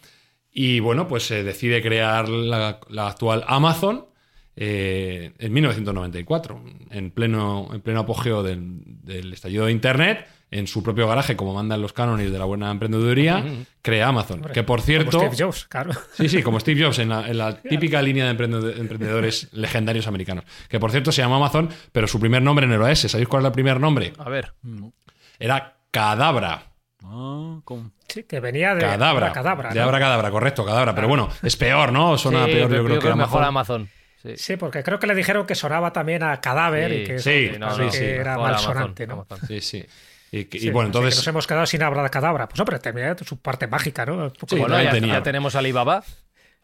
[0.58, 4.06] Y bueno, pues se decide crear la, la actual Amazon
[4.56, 10.82] eh, en 1994, en pleno, en pleno apogeo del, del estallido de Internet, en su
[10.82, 13.44] propio garaje, como mandan los cánones de la buena emprendeduría,
[13.82, 14.38] crea Amazon.
[14.38, 15.18] Hombre, que por cierto.
[15.18, 15.92] Como Steve Jobs, claro.
[16.14, 20.08] Sí, sí, como Steve Jobs en la, en la típica línea de emprende- emprendedores legendarios
[20.08, 20.46] americanos.
[20.70, 23.10] Que por cierto se llama Amazon, pero su primer nombre no era ese.
[23.10, 24.14] ¿Sabéis cuál era el primer nombre?
[24.20, 24.54] A ver.
[25.38, 26.72] Era Cadabra.
[27.08, 27.60] Ah.
[28.08, 29.32] Sí, que venía de Cadabra.
[29.32, 29.70] Cadabra.
[29.70, 29.86] de ¿no?
[29.86, 30.94] Abra Cadabra, correcto, Cadabra.
[30.96, 32.18] Pero bueno, es peor, ¿no?
[32.18, 33.82] Suena Sí, peor, yo creo que es mejor Amazon.
[33.82, 33.90] Amazon.
[34.22, 34.34] Sí.
[34.38, 37.50] Sí, porque creo que le dijeron que sonaba también a cadáver Sí, y que, sí,
[37.52, 39.28] que no, no, que sí, era malsonante, ¿no?
[39.48, 39.86] Sí, sí.
[40.32, 41.16] Y, que- y bueno, así que entonces.
[41.20, 42.50] nos hemos quedado sin hablar de cadabra.
[42.50, 44.32] Pues hombre, tenía su parte mágica, ¿no?
[44.48, 46.04] Sí, Bueno, ya, ya tenemos Alibaba.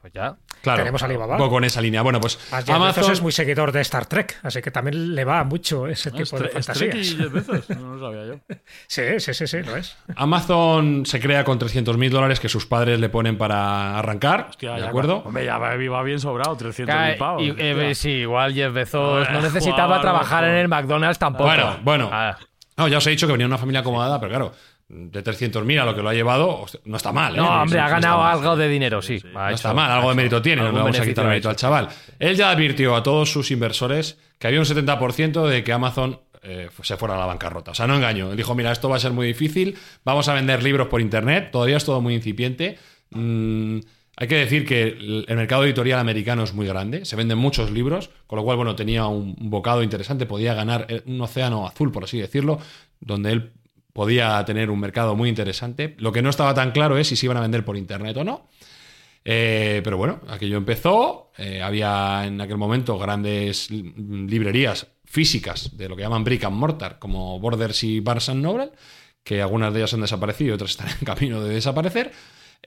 [0.02, 0.36] Pues ya.
[0.64, 1.34] Claro, tenemos Alibaba.
[1.36, 2.02] un poco en esa línea.
[2.02, 3.02] Bueno, pues Jeff Amazon.
[3.04, 6.40] Bezos es muy seguidor de Star Trek, así que también le va mucho ese tipo
[6.40, 7.32] de y fantasías.
[7.32, 7.70] Bezos.
[7.70, 8.40] No lo sabía yo.
[8.88, 9.96] Sí, sí, sí, sí, lo es.
[10.16, 14.48] Amazon se crea con 300 mil dólares que sus padres le ponen para arrancar.
[14.50, 15.18] Hostia, ¿De ya acuerdo?
[15.26, 17.44] Hombre, ya va, bien sobrado, 300 Ca- mil pavos.
[17.44, 21.46] y- eh, sí, igual Jeff Bezos Ah, no necesitaba trabajar en el McDonald's tampoco.
[21.46, 22.10] Bueno, bueno.
[22.12, 22.38] Ah,
[22.78, 24.54] No, ya os he dicho que venía de una familia acomodada, pero claro,
[24.94, 27.34] de 300.000 a lo que lo ha llevado, no está mal.
[27.34, 27.38] ¿eh?
[27.38, 29.22] no, hombre, No ha ganado algo de dinero, sí.
[29.34, 31.56] No hecho- está mal, algo de mérito tiene, no le vamos a quitar mérito al
[31.56, 31.88] chaval.
[32.20, 36.70] Él ya advirtió a todos sus inversores que había un 70% de que Amazon eh,
[36.82, 37.72] se fuera a la bancarrota.
[37.72, 38.32] O sea, no engaño.
[38.32, 41.52] Él dijo, mira, esto va a ser muy difícil, vamos a vender libros por Internet,
[41.52, 42.78] todavía es todo muy incipiente.
[43.12, 43.80] Mm,
[44.18, 44.84] hay que decir que
[45.28, 48.76] el mercado editorial americano es muy grande, se venden muchos libros, con lo cual, bueno,
[48.76, 52.60] tenía un un bocado interesante, podía ganar eh, un océano azul, por así decirlo,
[53.00, 53.52] donde él
[53.94, 55.96] podía tener un mercado muy interesante.
[56.00, 58.24] Lo que no estaba tan claro es si se iban a vender por Internet o
[58.24, 58.48] no.
[59.24, 61.32] Eh, pero bueno, aquello empezó.
[61.38, 63.94] eh, había en aquel momento grandes li-
[64.28, 68.72] librerías físicas de lo que llaman brick and mortar, como Borders y Barnes and Noble,
[69.24, 72.12] que algunas de ellas han desaparecido y otras están en camino de desaparecer.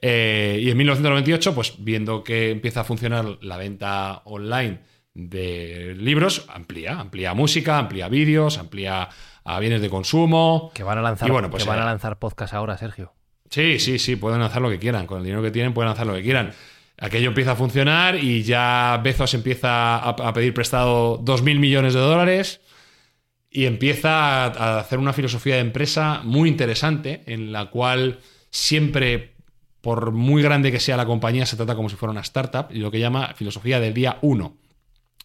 [0.01, 4.79] Eh, y en 1998, pues viendo que empieza a funcionar la venta online
[5.13, 9.07] de libros, amplía, amplía música, amplía vídeos, amplía
[9.45, 10.71] a bienes de consumo.
[10.73, 13.13] Que van a lanzar, Y bueno, pues, que van eh, a lanzar podcast ahora, Sergio.
[13.49, 15.05] Sí, sí, sí, pueden hacer lo que quieran.
[15.05, 16.51] Con el dinero que tienen pueden hacer lo que quieran.
[16.97, 21.99] aquello empieza a funcionar y ya Bezos empieza a, a pedir prestado 2.000 millones de
[21.99, 22.59] dólares
[23.51, 29.35] y empieza a, a hacer una filosofía de empresa muy interesante en la cual siempre,
[29.81, 32.79] por muy grande que sea la compañía, se trata como si fuera una startup y
[32.79, 34.57] lo que llama filosofía del día 1.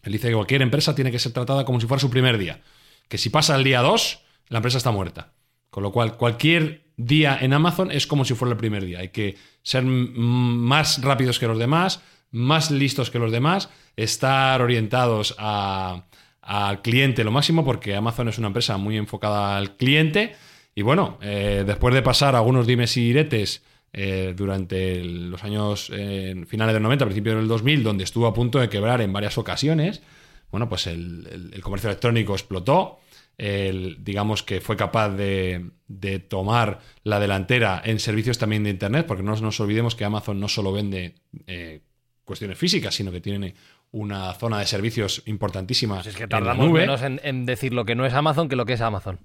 [0.03, 2.61] Él dice que cualquier empresa tiene que ser tratada como si fuera su primer día.
[3.11, 5.33] Que si pasa el día 2, la empresa está muerta.
[5.69, 8.99] Con lo cual, cualquier día en Amazon es como si fuera el primer día.
[8.99, 15.35] Hay que ser más rápidos que los demás, más listos que los demás, estar orientados
[15.37, 16.05] a-
[16.41, 20.33] al cliente lo máximo, porque Amazon es una empresa muy enfocada al cliente.
[20.73, 26.45] Y bueno, eh, después de pasar algunos dimes y diretes eh, durante los años eh,
[26.47, 30.01] finales del 90, principios del 2000, donde estuvo a punto de quebrar en varias ocasiones,
[30.49, 33.00] bueno, pues el comercio electrónico explotó.
[33.43, 39.05] El- digamos que fue capaz de, de tomar la delantera en servicios también de Internet,
[39.07, 41.15] porque no nos olvidemos que Amazon no solo vende
[41.47, 41.81] eh,
[42.23, 43.55] cuestiones físicas, sino que tiene
[43.91, 46.81] una zona de servicios importantísima Pues es que en la tardamos nube.
[46.81, 49.19] menos en, en decir lo que no es Amazon que lo que es Amazon.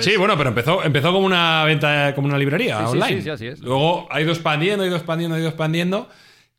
[0.00, 3.16] Sí, bueno, pero empezó, empezó como una venta, como una librería sí, online.
[3.18, 3.60] sí, sí, así es.
[3.60, 6.08] Luego ha ido expandiendo, ha ido expandiendo, ha ido expandiendo,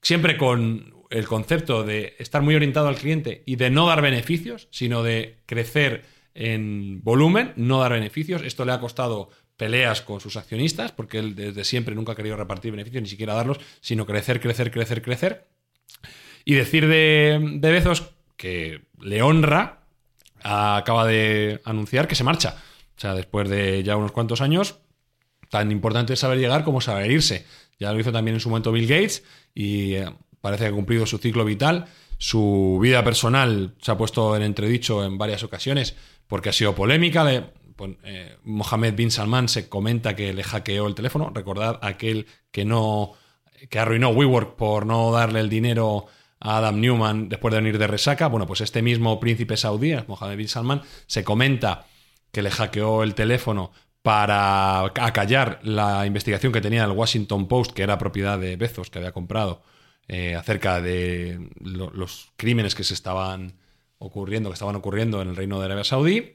[0.02, 4.68] siempre con el concepto de estar muy orientado al cliente y de no dar beneficios,
[4.72, 8.42] sino de crecer en volumen, no dar beneficios.
[8.44, 12.36] Esto le ha costado peleas con sus accionistas, porque él desde siempre nunca ha querido
[12.36, 15.48] repartir beneficios, ni siquiera darlos, sino crecer, crecer, crecer, crecer.
[16.46, 19.84] Y decir de, de Bezos que le honra,
[20.44, 22.58] acaba de anunciar que se marcha.
[22.98, 24.80] O sea, después de ya unos cuantos años,
[25.50, 27.46] tan importante es saber llegar como saber irse.
[27.80, 30.10] Ya lo hizo también en su momento Bill Gates y eh,
[30.42, 31.86] parece que ha cumplido su ciclo vital.
[32.18, 35.96] Su vida personal se ha puesto en entredicho en varias ocasiones
[36.28, 37.24] porque ha sido polémica.
[37.24, 37.44] Le-
[38.04, 41.32] eh, Mohammed bin Salman se comenta que le hackeó el teléfono.
[41.34, 43.14] Recordad aquel que no
[43.70, 46.06] que arruinó WeWork por no darle el dinero
[46.40, 48.28] a Adam Newman después de venir de resaca.
[48.28, 51.86] Bueno, pues este mismo príncipe saudí, Mohammed bin Salman, se comenta
[52.32, 57.84] que le hackeó el teléfono para acallar la investigación que tenía el Washington Post, que
[57.84, 59.62] era propiedad de Bezos, que había comprado,
[60.10, 63.54] eh, acerca de lo- los crímenes que se estaban
[64.06, 66.34] ocurriendo, que estaban ocurriendo en el reino de Arabia Saudí.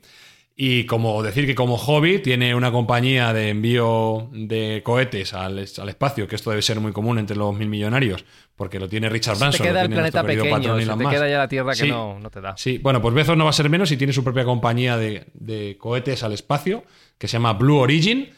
[0.61, 5.79] Y como decir que como hobby tiene una compañía de envío de cohetes al, es-
[5.79, 8.25] al espacio, que esto debe ser muy común entre los mil millonarios,
[8.57, 9.67] porque lo tiene Richard Se te Branson.
[9.67, 11.89] lo queda el planeta pequeño, patrón se te queda ya la Tierra que Sí.
[11.89, 12.57] no, no te da.
[12.57, 15.27] Sí, bueno, pues Bezos no va a ser menos y tiene su propia compañía de,
[15.35, 16.83] de cohetes al espacio
[17.19, 18.31] que se llama Blue Origin,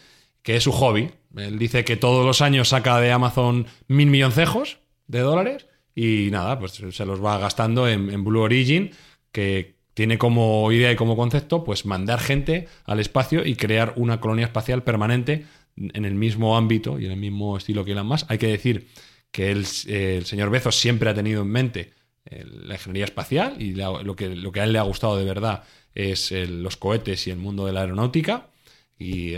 [0.43, 1.11] que es su hobby.
[1.37, 6.59] Él dice que todos los años saca de Amazon mil milloncejos de dólares y nada,
[6.59, 8.91] pues se los va gastando en, en Blue Origin,
[9.33, 14.21] que tiene como idea y como concepto pues mandar gente al espacio y crear una
[14.21, 15.45] colonia espacial permanente
[15.77, 18.31] en el mismo ámbito y en el mismo estilo que Elon Musk.
[18.31, 18.89] Hay que decir
[19.31, 21.93] que el, el señor Bezos siempre ha tenido en mente
[22.27, 25.25] eh, la ingeniería espacial y lo, que, lo que a él le ha gustado de
[25.25, 25.65] verdad
[25.95, 28.49] es el- los cohetes y el mundo de la aeronáutica.
[29.03, 29.35] Y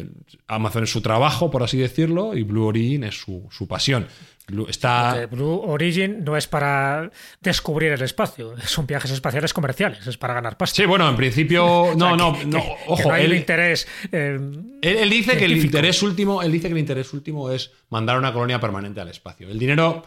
[0.48, 4.09] Amazon es su trabajo, por así decirlo, y Blue Origin es su, su pasión.
[4.48, 10.18] Blue- está, Blue Origin no es para descubrir el espacio, son viajes espaciales comerciales, es
[10.18, 10.75] para ganar pasta.
[10.75, 11.92] Sí, bueno, en principio.
[11.96, 12.59] No, no, Que- no.
[12.59, 13.87] que- que Ojo, no hay un él, interés.
[14.11, 14.37] eh,
[14.83, 16.42] él- él dice que el interés último.
[16.42, 19.48] Él dice que el interés último es mandar una colonia permanente al espacio.
[19.48, 20.03] El dinero.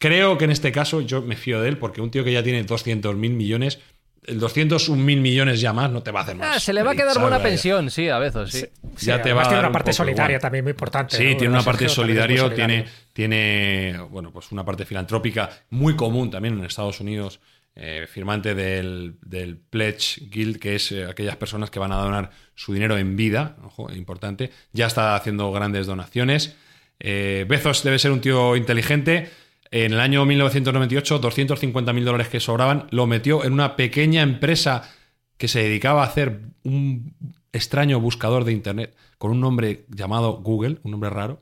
[0.00, 2.42] Creo que en este caso yo me fío de él, porque un tío que ya
[2.44, 3.80] tiene 200 mil millones,
[4.28, 6.56] el 201 mil millones ya más no te va a hacer más.
[6.56, 8.66] Ah, se le va a quedar buena pensión, sí, a veces, sí.
[8.96, 10.40] sí, ya te va a tiene una un parte solidaria igual.
[10.40, 11.16] también muy importante.
[11.16, 11.36] Sí, ¿no?
[11.36, 12.52] tiene una parte solidario.
[12.52, 17.40] tiene, tiene, bueno, pues una parte filantrópica muy común también en Estados Unidos,
[17.74, 22.30] eh, firmante del, del Pledge Guild, que es eh, aquellas personas que van a donar
[22.54, 26.56] su dinero en vida, ojo, importante, ya está haciendo grandes donaciones.
[26.98, 29.30] Eh, Bezos debe ser un tío inteligente.
[29.70, 34.90] En el año 1998, 250 mil dólares que sobraban, lo metió en una pequeña empresa
[35.36, 37.14] que se dedicaba a hacer un
[37.52, 41.40] extraño buscador de Internet con un nombre llamado Google, un nombre raro.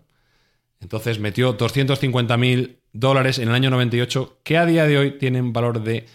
[0.80, 5.52] Entonces metió 250 mil dólares en el año 98, que a día de hoy tienen
[5.52, 6.06] valor de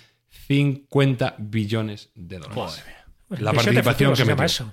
[0.47, 2.83] 50 billones de dólares.
[3.29, 4.45] La Visión de participación que metió.
[4.45, 4.71] eso.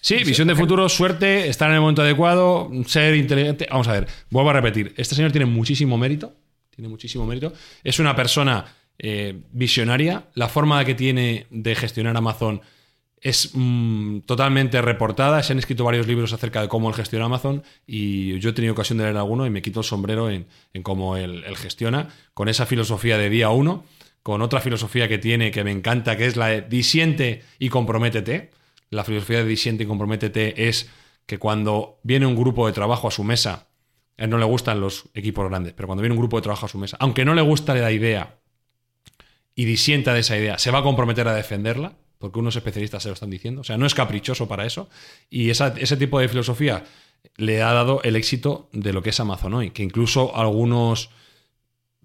[0.00, 3.68] Sí, visión de futuro, suerte, estar en el momento adecuado, ser inteligente.
[3.70, 4.94] Vamos a ver, vuelvo a repetir.
[4.96, 6.34] Este señor tiene muchísimo mérito.
[6.80, 7.52] Tiene muchísimo mérito.
[7.84, 8.64] Es una persona
[8.98, 10.30] eh, visionaria.
[10.32, 12.62] La forma que tiene de gestionar Amazon
[13.20, 15.42] es mm, totalmente reportada.
[15.42, 18.72] Se han escrito varios libros acerca de cómo él gestiona Amazon y yo he tenido
[18.72, 22.48] ocasión de leer alguno y me quito el sombrero en, en cómo él, gestiona, con
[22.48, 23.84] esa filosofía de día uno,
[24.22, 28.52] con otra filosofía que tiene que me encanta, que es la de disiente y comprométete.
[28.88, 30.88] La filosofía de disiente y comprométete es
[31.26, 33.66] que cuando viene un grupo de trabajo a su mesa,
[34.18, 36.66] A él no le gustan los equipos grandes, pero cuando viene un grupo de trabajo
[36.66, 38.38] a su mesa, aunque no le gusta la idea
[39.54, 43.08] y disienta de esa idea, se va a comprometer a defenderla, porque unos especialistas se
[43.08, 43.62] lo están diciendo.
[43.62, 44.90] O sea, no es caprichoso para eso.
[45.30, 46.84] Y ese tipo de filosofía
[47.36, 51.10] le ha dado el éxito de lo que es Amazon hoy, que incluso algunos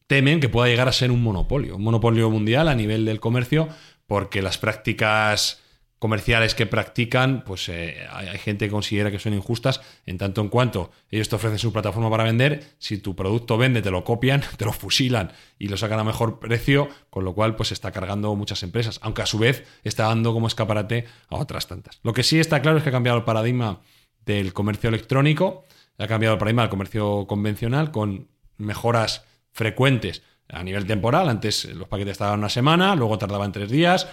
[0.07, 3.67] temen que pueda llegar a ser un monopolio, un monopolio mundial a nivel del comercio,
[4.07, 5.61] porque las prácticas
[6.05, 10.49] comerciales que practican, pues eh, hay, gente que considera que son injustas en tanto en
[10.49, 14.43] cuanto ellos te ofrecen su plataforma para vender, si tu producto vende te lo copian,
[14.57, 18.35] te lo fusilan y lo sacan a mejor precio, con lo cual pues está cargando
[18.35, 21.99] muchas empresas, aunque a su vez está dando como escaparate a otras tantas.
[22.03, 23.81] Lo que sí está claro es que ha cambiado el paradigma
[24.27, 25.65] del comercio electrónico,
[25.97, 28.27] ha cambiado el paradigma del comercio convencional con
[28.57, 31.29] mejoras frecuentes a nivel temporal.
[31.29, 34.07] Antes los paquetes tardaban una semana, luego tardaban tres días.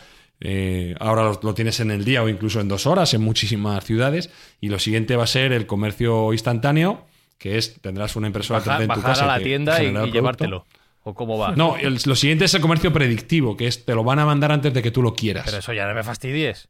[0.45, 3.84] Eh, ahora lo, lo tienes en el día o incluso en dos horas en muchísimas
[3.84, 4.30] ciudades.
[4.61, 7.07] Y lo siguiente va a ser el comercio instantáneo,
[7.38, 9.82] que es tendrás una impresora Baja- 3D en tu bajar casa a la que tienda
[9.82, 10.66] y, llevártelo.
[11.05, 11.55] ¿O cómo va?
[11.57, 14.53] No, el- lo siguiente es el comercio predictivo, que es te lo van a mandar
[14.53, 15.45] antes de que tú lo quieras.
[15.47, 16.68] Pero eso ya no me fastidies.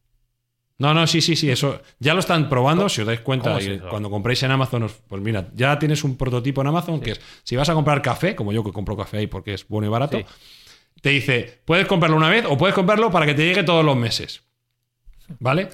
[0.79, 3.81] No, no, sí, sí, sí, eso ya lo están probando, si os dais cuenta, es
[3.83, 7.55] cuando compréis en Amazon, pues mira, ya tienes un prototipo en Amazon que es, si
[7.55, 10.19] vas a comprar café, como yo que compro café ahí porque es bueno y barato,
[10.19, 10.25] Sí.
[11.03, 13.97] Te dice, puedes comprarlo una vez o puedes comprarlo para que te llegue todos los
[13.97, 14.43] meses.
[15.41, 15.69] ¿Vale?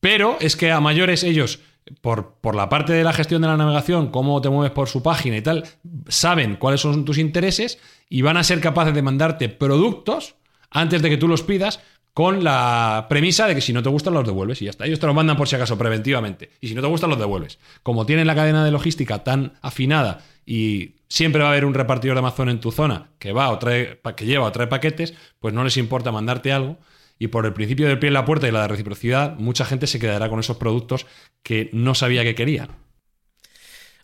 [0.00, 1.60] Pero es que a mayores ellos,
[2.00, 5.02] por, por la parte de la gestión de la navegación, cómo te mueves por su
[5.02, 5.64] página y tal,
[6.08, 7.78] saben cuáles son tus intereses
[8.08, 10.36] y van a ser capaces de mandarte productos
[10.70, 11.80] antes de que tú los pidas
[12.16, 14.86] con la premisa de que si no te gustan los devuelves y ya está.
[14.86, 16.48] Ellos te los mandan por si acaso preventivamente.
[16.62, 17.58] Y si no te gustan los devuelves.
[17.82, 22.14] Como tienen la cadena de logística tan afinada y siempre va a haber un repartidor
[22.14, 25.52] de Amazon en tu zona que va o trae, que lleva o trae paquetes, pues
[25.52, 26.78] no les importa mandarte algo.
[27.18, 29.98] Y por el principio del pie en la puerta y la reciprocidad, mucha gente se
[29.98, 31.04] quedará con esos productos
[31.42, 32.85] que no sabía que querían.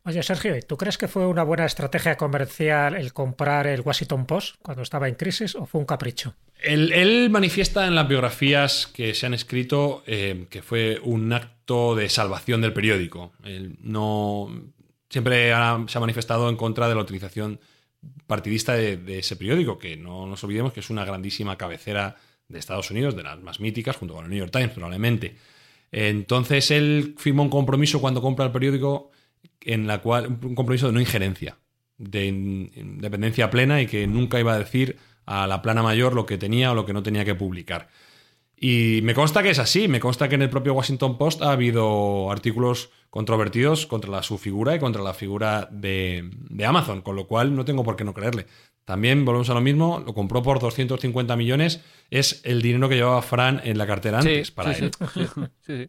[0.04, 4.26] Oye, Sergio, ¿y ¿tú crees que fue una buena estrategia comercial el comprar el Washington
[4.26, 6.34] Post cuando estaba en crisis o fue un capricho?
[6.60, 12.08] Él, manifiesta en las biografías que se han escrito eh, que fue un acto de
[12.08, 13.32] salvación del periódico.
[13.44, 14.48] Él no
[15.08, 17.60] siempre se ha manifestado en contra de la utilización
[18.26, 22.16] partidista de, de ese periódico, que no nos olvidemos que es una grandísima cabecera
[22.48, 25.36] de Estados Unidos, de las más míticas, junto con el New York Times probablemente.
[25.92, 29.12] Entonces él firmó un compromiso cuando compra el periódico
[29.60, 31.58] en la cual un compromiso de no injerencia,
[31.98, 36.26] de in- independencia plena y que nunca iba a decir a la plana mayor lo
[36.26, 37.88] que tenía o lo que no tenía que publicar.
[38.56, 41.50] Y me consta que es así, me consta que en el propio Washington Post ha
[41.50, 47.16] habido artículos controvertidos contra la, su figura y contra la figura de, de Amazon, con
[47.16, 48.46] lo cual no tengo por qué no creerle.
[48.84, 51.80] También volvemos a lo mismo, lo compró por 250 millones,
[52.10, 55.50] es el dinero que llevaba Fran en la cartera antes Sí, para sí, él.
[55.66, 55.88] sí.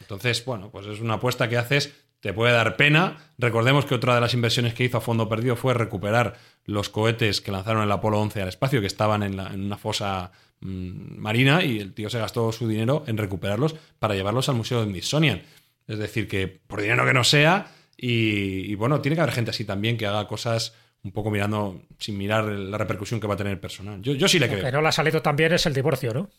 [0.00, 1.92] Entonces, bueno, pues es una apuesta que haces,
[2.24, 3.18] te puede dar pena.
[3.36, 7.42] Recordemos que otra de las inversiones que hizo a fondo perdido fue recuperar los cohetes
[7.42, 11.18] que lanzaron el Apolo 11 al espacio, que estaban en, la- en una fosa mm,
[11.18, 14.86] marina, y el tío se gastó su dinero en recuperarlos para llevarlos al Museo de
[14.86, 15.42] Smithsonian.
[15.86, 19.50] Es decir, que por dinero que no sea, y, y bueno, tiene que haber gente
[19.50, 23.36] así también que haga cosas un poco mirando, sin mirar la repercusión que va a
[23.36, 24.00] tener el personal.
[24.00, 24.86] Yo, yo sí le creo.
[24.88, 26.30] Ha salido tan bien es el divorcio, ¿no?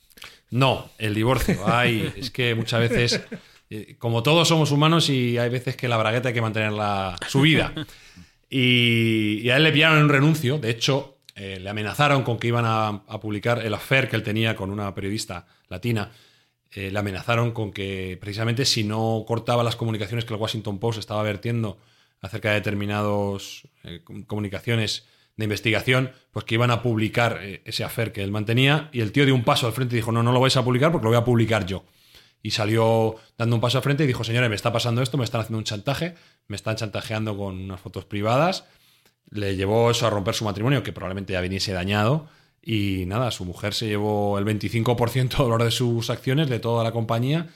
[0.49, 1.59] No, el divorcio.
[1.67, 3.21] Ay, es que muchas veces,
[3.97, 7.73] como todos somos humanos y hay veces que la bragueta hay que mantenerla subida.
[8.49, 10.59] Y, y a él le pillaron un renuncio.
[10.59, 14.23] De hecho, eh, le amenazaron con que iban a, a publicar el affair que él
[14.23, 16.11] tenía con una periodista latina.
[16.71, 20.99] Eh, le amenazaron con que precisamente si no cortaba las comunicaciones que el Washington Post
[20.99, 21.79] estaba vertiendo
[22.21, 25.05] acerca de determinados eh, com- comunicaciones
[25.37, 29.11] de investigación, pues que iban a publicar eh, ese affair que él mantenía y el
[29.11, 31.03] tío dio un paso al frente y dijo, no, no lo vais a publicar porque
[31.05, 31.83] lo voy a publicar yo.
[32.45, 35.23] Y salió dando un paso al frente y dijo, señores, me está pasando esto, me
[35.23, 36.13] están haciendo un chantaje,
[36.47, 38.65] me están chantajeando con unas fotos privadas.
[39.31, 42.27] Le llevó eso a romper su matrimonio, que probablemente ya viniese dañado.
[42.61, 46.91] Y nada, su mujer se llevó el 25% de de sus acciones de toda la
[46.91, 47.47] compañía,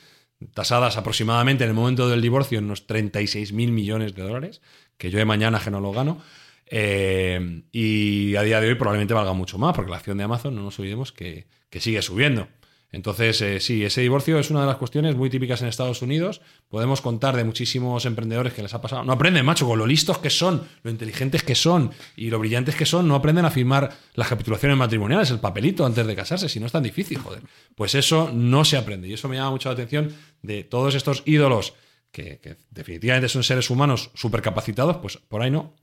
[0.55, 4.59] tasadas aproximadamente en el momento del divorcio en unos 36 mil millones de dólares,
[4.97, 6.19] que yo de mañana que no lo gano.
[6.65, 10.55] Eh, y a día de hoy probablemente valga mucho más, porque la acción de Amazon,
[10.55, 12.47] no nos olvidemos, que, que sigue subiendo.
[12.91, 16.41] Entonces, eh, sí, ese divorcio es una de las cuestiones muy típicas en Estados Unidos.
[16.69, 19.03] Podemos contar de muchísimos emprendedores que les ha pasado.
[19.03, 22.75] No aprenden, macho, con lo listos que son, lo inteligentes que son y lo brillantes
[22.75, 26.59] que son, no aprenden a firmar las capitulaciones matrimoniales, el papelito antes de casarse, si
[26.59, 27.43] no es tan difícil, joder.
[27.75, 29.07] Pues eso no se aprende.
[29.07, 30.11] Y eso me llama mucho la atención
[30.41, 31.75] de todos estos ídolos
[32.11, 35.75] que, que definitivamente son seres humanos supercapacitados, pues por ahí no.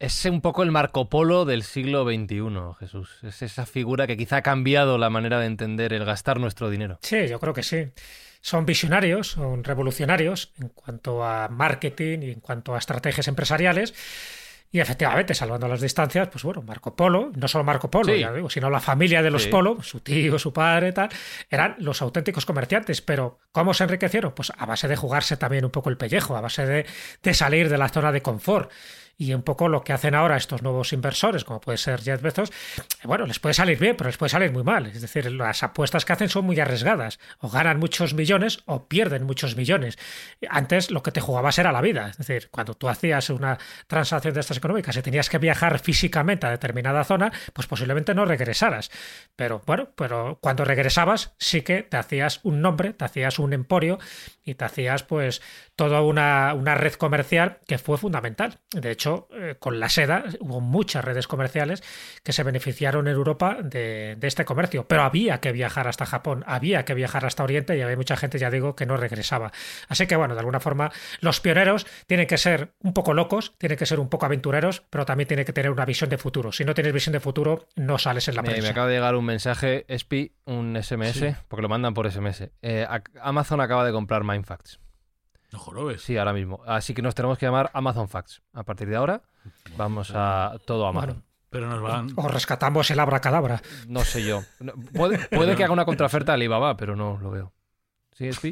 [0.00, 3.18] Es un poco el Marco Polo del siglo XXI, Jesús.
[3.22, 6.98] Es esa figura que quizá ha cambiado la manera de entender el gastar nuestro dinero.
[7.02, 7.86] Sí, yo creo que sí.
[8.40, 13.94] son visionarios, son revolucionarios en cuanto a marketing y en cuanto a estrategias empresariales.
[14.74, 18.18] Y efectivamente, salvando las distancias, pues bueno, Marco Polo, no solo Marco Polo, Sí.
[18.18, 19.48] ya digo, sino la familia de los Sí.
[19.48, 21.10] Polo, su tío, su padre, tal,
[21.48, 23.00] eran los auténticos comerciantes.
[23.00, 24.32] Pero, ¿cómo se enriquecieron?
[24.34, 26.86] Pues a base de jugarse también un poco el pellejo, a base de,
[27.22, 28.68] de salir de la zona de confort.
[29.16, 32.50] Y un poco lo que hacen ahora estos nuevos inversores, como puede ser Jeff Bezos,
[33.04, 34.86] bueno, les puede salir bien, pero les puede salir muy mal.
[34.86, 37.20] Es decir, las apuestas que hacen son muy arriesgadas.
[37.38, 39.98] O ganan muchos millones o pierden muchos millones.
[40.50, 42.08] Antes lo que te jugabas era la vida.
[42.08, 43.56] Es decir, cuando tú hacías una
[43.86, 48.24] transacción de estas económicas y tenías que viajar físicamente a determinada zona, pues posiblemente no
[48.24, 48.90] regresaras.
[49.36, 53.98] Pero bueno, pero cuando regresabas sí que te hacías un nombre, te hacías un emporio
[54.42, 55.42] y te hacías pues
[55.76, 58.60] toda una, una red comercial que fue fundamental.
[58.72, 61.82] De hecho, eh, con la seda hubo muchas redes comerciales
[62.22, 66.44] que se beneficiaron en Europa de, de este comercio, pero había que viajar hasta Japón,
[66.46, 69.52] había que viajar hasta Oriente y había mucha gente, ya digo, que no regresaba.
[69.88, 70.90] Así que bueno, de alguna forma
[71.20, 75.04] los pioneros tienen que ser un poco locos, tienen que ser un poco aventureros, pero
[75.04, 76.52] también tienen que tener una visión de futuro.
[76.52, 78.70] Si no tienes visión de futuro, no sales en la Me, me prensa.
[78.70, 82.50] acaba de llegar un mensaje, SPI, un SMS, porque lo mandan por SMS.
[82.62, 82.86] Eh,
[83.20, 84.78] Amazon acaba de comprar Mindfacts.
[85.52, 86.02] No jorobes.
[86.02, 86.60] Sí, ahora mismo.
[86.66, 88.42] Así que nos tenemos que llamar Amazon Facts.
[88.52, 89.22] A partir de ahora
[89.76, 91.08] vamos a todo Amazon.
[91.10, 92.08] Bueno, Pero nos van.
[92.16, 93.62] o rescatamos el abracadabra.
[93.86, 94.42] No sé yo.
[94.60, 97.52] No, puede, puede que haga una contraoferta a Alibaba, pero no lo veo.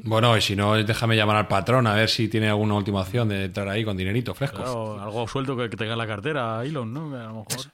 [0.05, 3.29] Bueno, y si no, déjame llamar al patrón a ver si tiene alguna última opción
[3.29, 4.57] de entrar ahí con dinerito fresco.
[4.57, 7.17] Claro, algo suelto que, que tenga en la cartera, Elon, ¿no?
[7.17, 7.73] A lo mejor.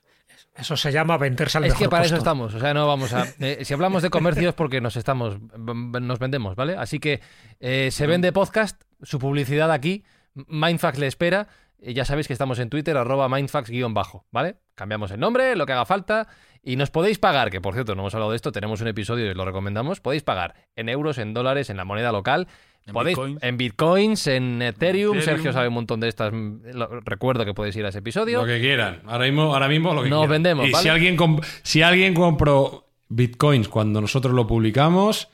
[0.59, 2.53] Eso se llama venderse al Es mejor que para eso estamos.
[2.53, 3.27] O sea, no vamos a.
[3.39, 5.39] eh, si hablamos de comercio es porque nos estamos.
[5.57, 6.77] Nos vendemos, ¿vale?
[6.77, 7.21] Así que
[7.61, 10.05] eh, se vende podcast, su publicidad aquí.
[10.35, 11.49] Mindfax le espera.
[11.81, 14.57] Eh, ya sabéis que estamos en Twitter, arroba mindfax-bajo, ¿vale?
[14.75, 16.29] Cambiamos el nombre, lo que haga falta.
[16.63, 19.27] Y nos podéis pagar, que por cierto, no hemos hablado de esto, tenemos un episodio
[19.27, 20.01] y os lo recomendamos.
[20.01, 22.49] Podéis pagar en euros, en dólares, en la moneda local.
[22.87, 23.43] En podéis, bitcoins.
[23.43, 25.17] en bitcoins, en Ethereum.
[25.17, 25.21] Ethereum.
[25.37, 26.33] Sergio sabe un montón de estas.
[26.33, 28.41] mm, lo- recuerdo que podéis ir a ese episodio.
[28.41, 29.03] Lo que quieran.
[29.07, 30.31] Ahora mismo, ahora mismo lo que Nos quieran.
[30.33, 30.83] vendemos, Y ¿vale?
[30.83, 31.17] si alguien,
[31.63, 35.29] si alguien compró bitcoins cuando nosotros lo publicamos,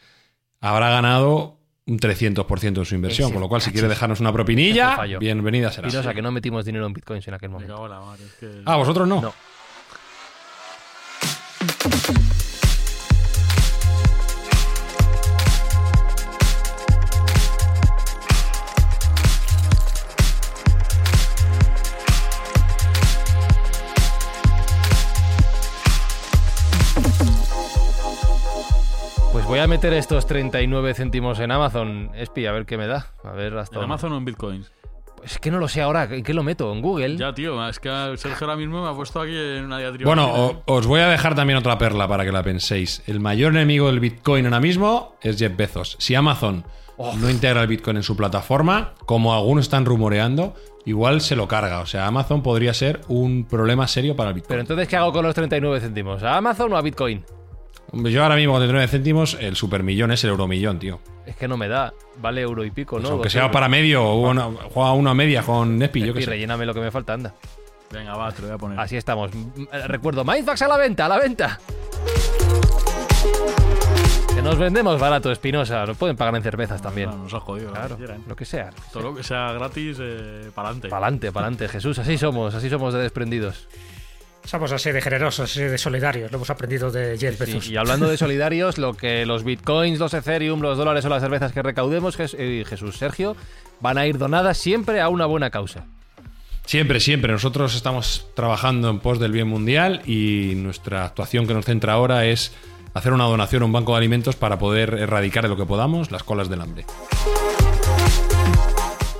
[0.60, 3.26] habrá ganado un 300% de su inversión.
[3.26, 5.88] Ese Con lo cual, si quiere dejarnos una propinilla, bienvenida será.
[5.88, 7.74] Pinoza, que no metimos dinero en bitcoins en aquel Me momento.
[7.74, 8.24] cago en la madre.
[8.24, 8.62] Es que...
[8.64, 9.20] Ah, vosotros no.
[9.20, 9.34] No.
[29.54, 33.06] Voy a meter estos 39 céntimos en Amazon, Espi, a ver qué me da.
[33.22, 33.92] A ver hasta ¿En dónde.
[33.94, 34.72] Amazon o en bitcoins?
[35.22, 36.04] Es que no lo sé ahora.
[36.10, 36.72] ¿En qué lo meto?
[36.72, 37.16] ¿En Google?
[37.16, 40.08] Ya, tío, es que Sergio ahora mismo me ha puesto aquí en una diatriba.
[40.08, 43.02] Bueno, o- os voy a dejar también otra perla para que la penséis.
[43.06, 45.96] El mayor enemigo del Bitcoin ahora mismo es Jeff Bezos.
[46.00, 46.64] Si Amazon
[46.98, 51.80] no integra el Bitcoin en su plataforma, como algunos están rumoreando, igual se lo carga.
[51.80, 54.48] O sea, Amazon podría ser un problema serio para el Bitcoin.
[54.48, 56.22] Pero entonces, ¿qué hago con los 39 céntimos?
[56.22, 57.24] ¿A Amazon o a Bitcoin?
[57.94, 60.98] Hombre, Yo ahora mismo con 39 céntimos, el supermillón es el euromillón, tío.
[61.26, 61.94] Es que no me da.
[62.20, 63.10] Vale euro y pico, Pues ¿no?
[63.10, 63.52] aunque sea euros.
[63.52, 66.30] para medio, o una- juega uno a media con Nespi, yo Espi, que sé.
[66.32, 67.34] relléname lo que me falta, anda.
[67.92, 68.80] Venga, va, te lo voy a poner.
[68.80, 69.30] Así estamos.
[69.32, 71.60] M- eh, Recuerdo, Mindfax a la venta, a la venta.
[74.34, 75.86] Que nos vendemos barato, Espinosa.
[75.86, 77.10] Nos pueden pagar en cervezas también.
[77.10, 77.68] No, nos ha jodido.
[77.68, 78.24] lo Claro, que quieran.
[78.26, 78.70] lo que sea.
[78.92, 80.88] Todo lo que sea gratis, eh, para adelante.
[80.88, 81.98] Pa'lante, pa'lante, Jesús.
[82.00, 83.68] Así somos, así somos de desprendidos.
[84.44, 86.30] Somos así de generosos, así de solidarios.
[86.30, 87.68] Lo hemos aprendido de Jeff Sí, Bezos.
[87.68, 91.52] y hablando de solidarios, lo que los bitcoins, los Ethereum, los dólares o las cervezas
[91.52, 93.36] que recaudemos, eh, Jesús Sergio,
[93.80, 95.86] van a ir donadas siempre a una buena causa.
[96.66, 97.32] Siempre, siempre.
[97.32, 102.24] Nosotros estamos trabajando en pos del bien mundial y nuestra actuación que nos centra ahora
[102.26, 102.52] es
[102.94, 106.10] hacer una donación a un banco de alimentos para poder erradicar de lo que podamos
[106.10, 106.84] las colas del hambre.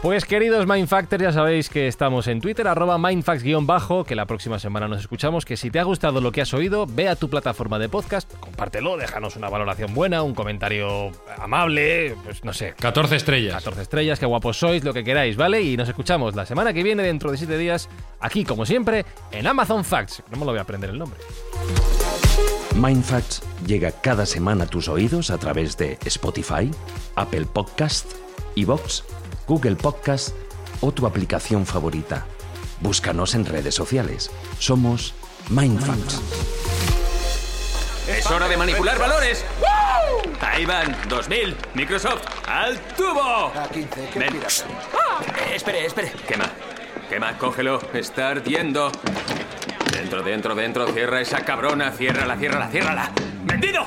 [0.05, 4.87] Pues queridos Mindfactors, ya sabéis que estamos en Twitter, arroba mindfax-bajo, que la próxima semana
[4.87, 7.79] nos escuchamos, que si te ha gustado lo que has oído, ve a tu plataforma
[7.79, 13.55] de podcast, compártelo, déjanos una valoración buena, un comentario amable, pues no sé, 14 estrellas.
[13.55, 15.63] 14 estrellas, qué guapos sois, lo que queráis, ¿vale?
[15.63, 17.89] Y nos escuchamos la semana que viene, dentro de 7 días,
[18.21, 20.23] aquí como siempre, en Amazon Facts.
[20.31, 21.19] No me lo voy a aprender el nombre.
[22.77, 26.71] Mindfacts llega cada semana a tus oídos a través de Spotify,
[27.15, 28.13] Apple Podcast,
[28.55, 29.03] Evox,
[29.47, 30.35] Google Podcast
[30.81, 32.27] o tu aplicación favorita.
[32.81, 34.31] Búscanos en redes sociales.
[34.59, 35.15] Somos
[35.51, 36.21] Mindfacts.
[38.09, 39.45] Es hora de manipular valores.
[40.41, 41.57] Ahí van, 2000.
[41.75, 43.53] Microsoft, al tubo.
[43.55, 44.35] A 15, ¿qué Ven.
[44.37, 46.13] Eh, espere, espere.
[46.29, 46.51] Quema.
[47.09, 47.81] Quema, cógelo.
[47.95, 48.93] Está ardiendo.
[49.91, 50.87] Dentro, dentro, dentro.
[50.89, 51.93] Cierra esa cabrona.
[51.93, 53.11] Ciérrala, ciérrala, ciérrala.
[53.45, 53.87] ¡Vendido!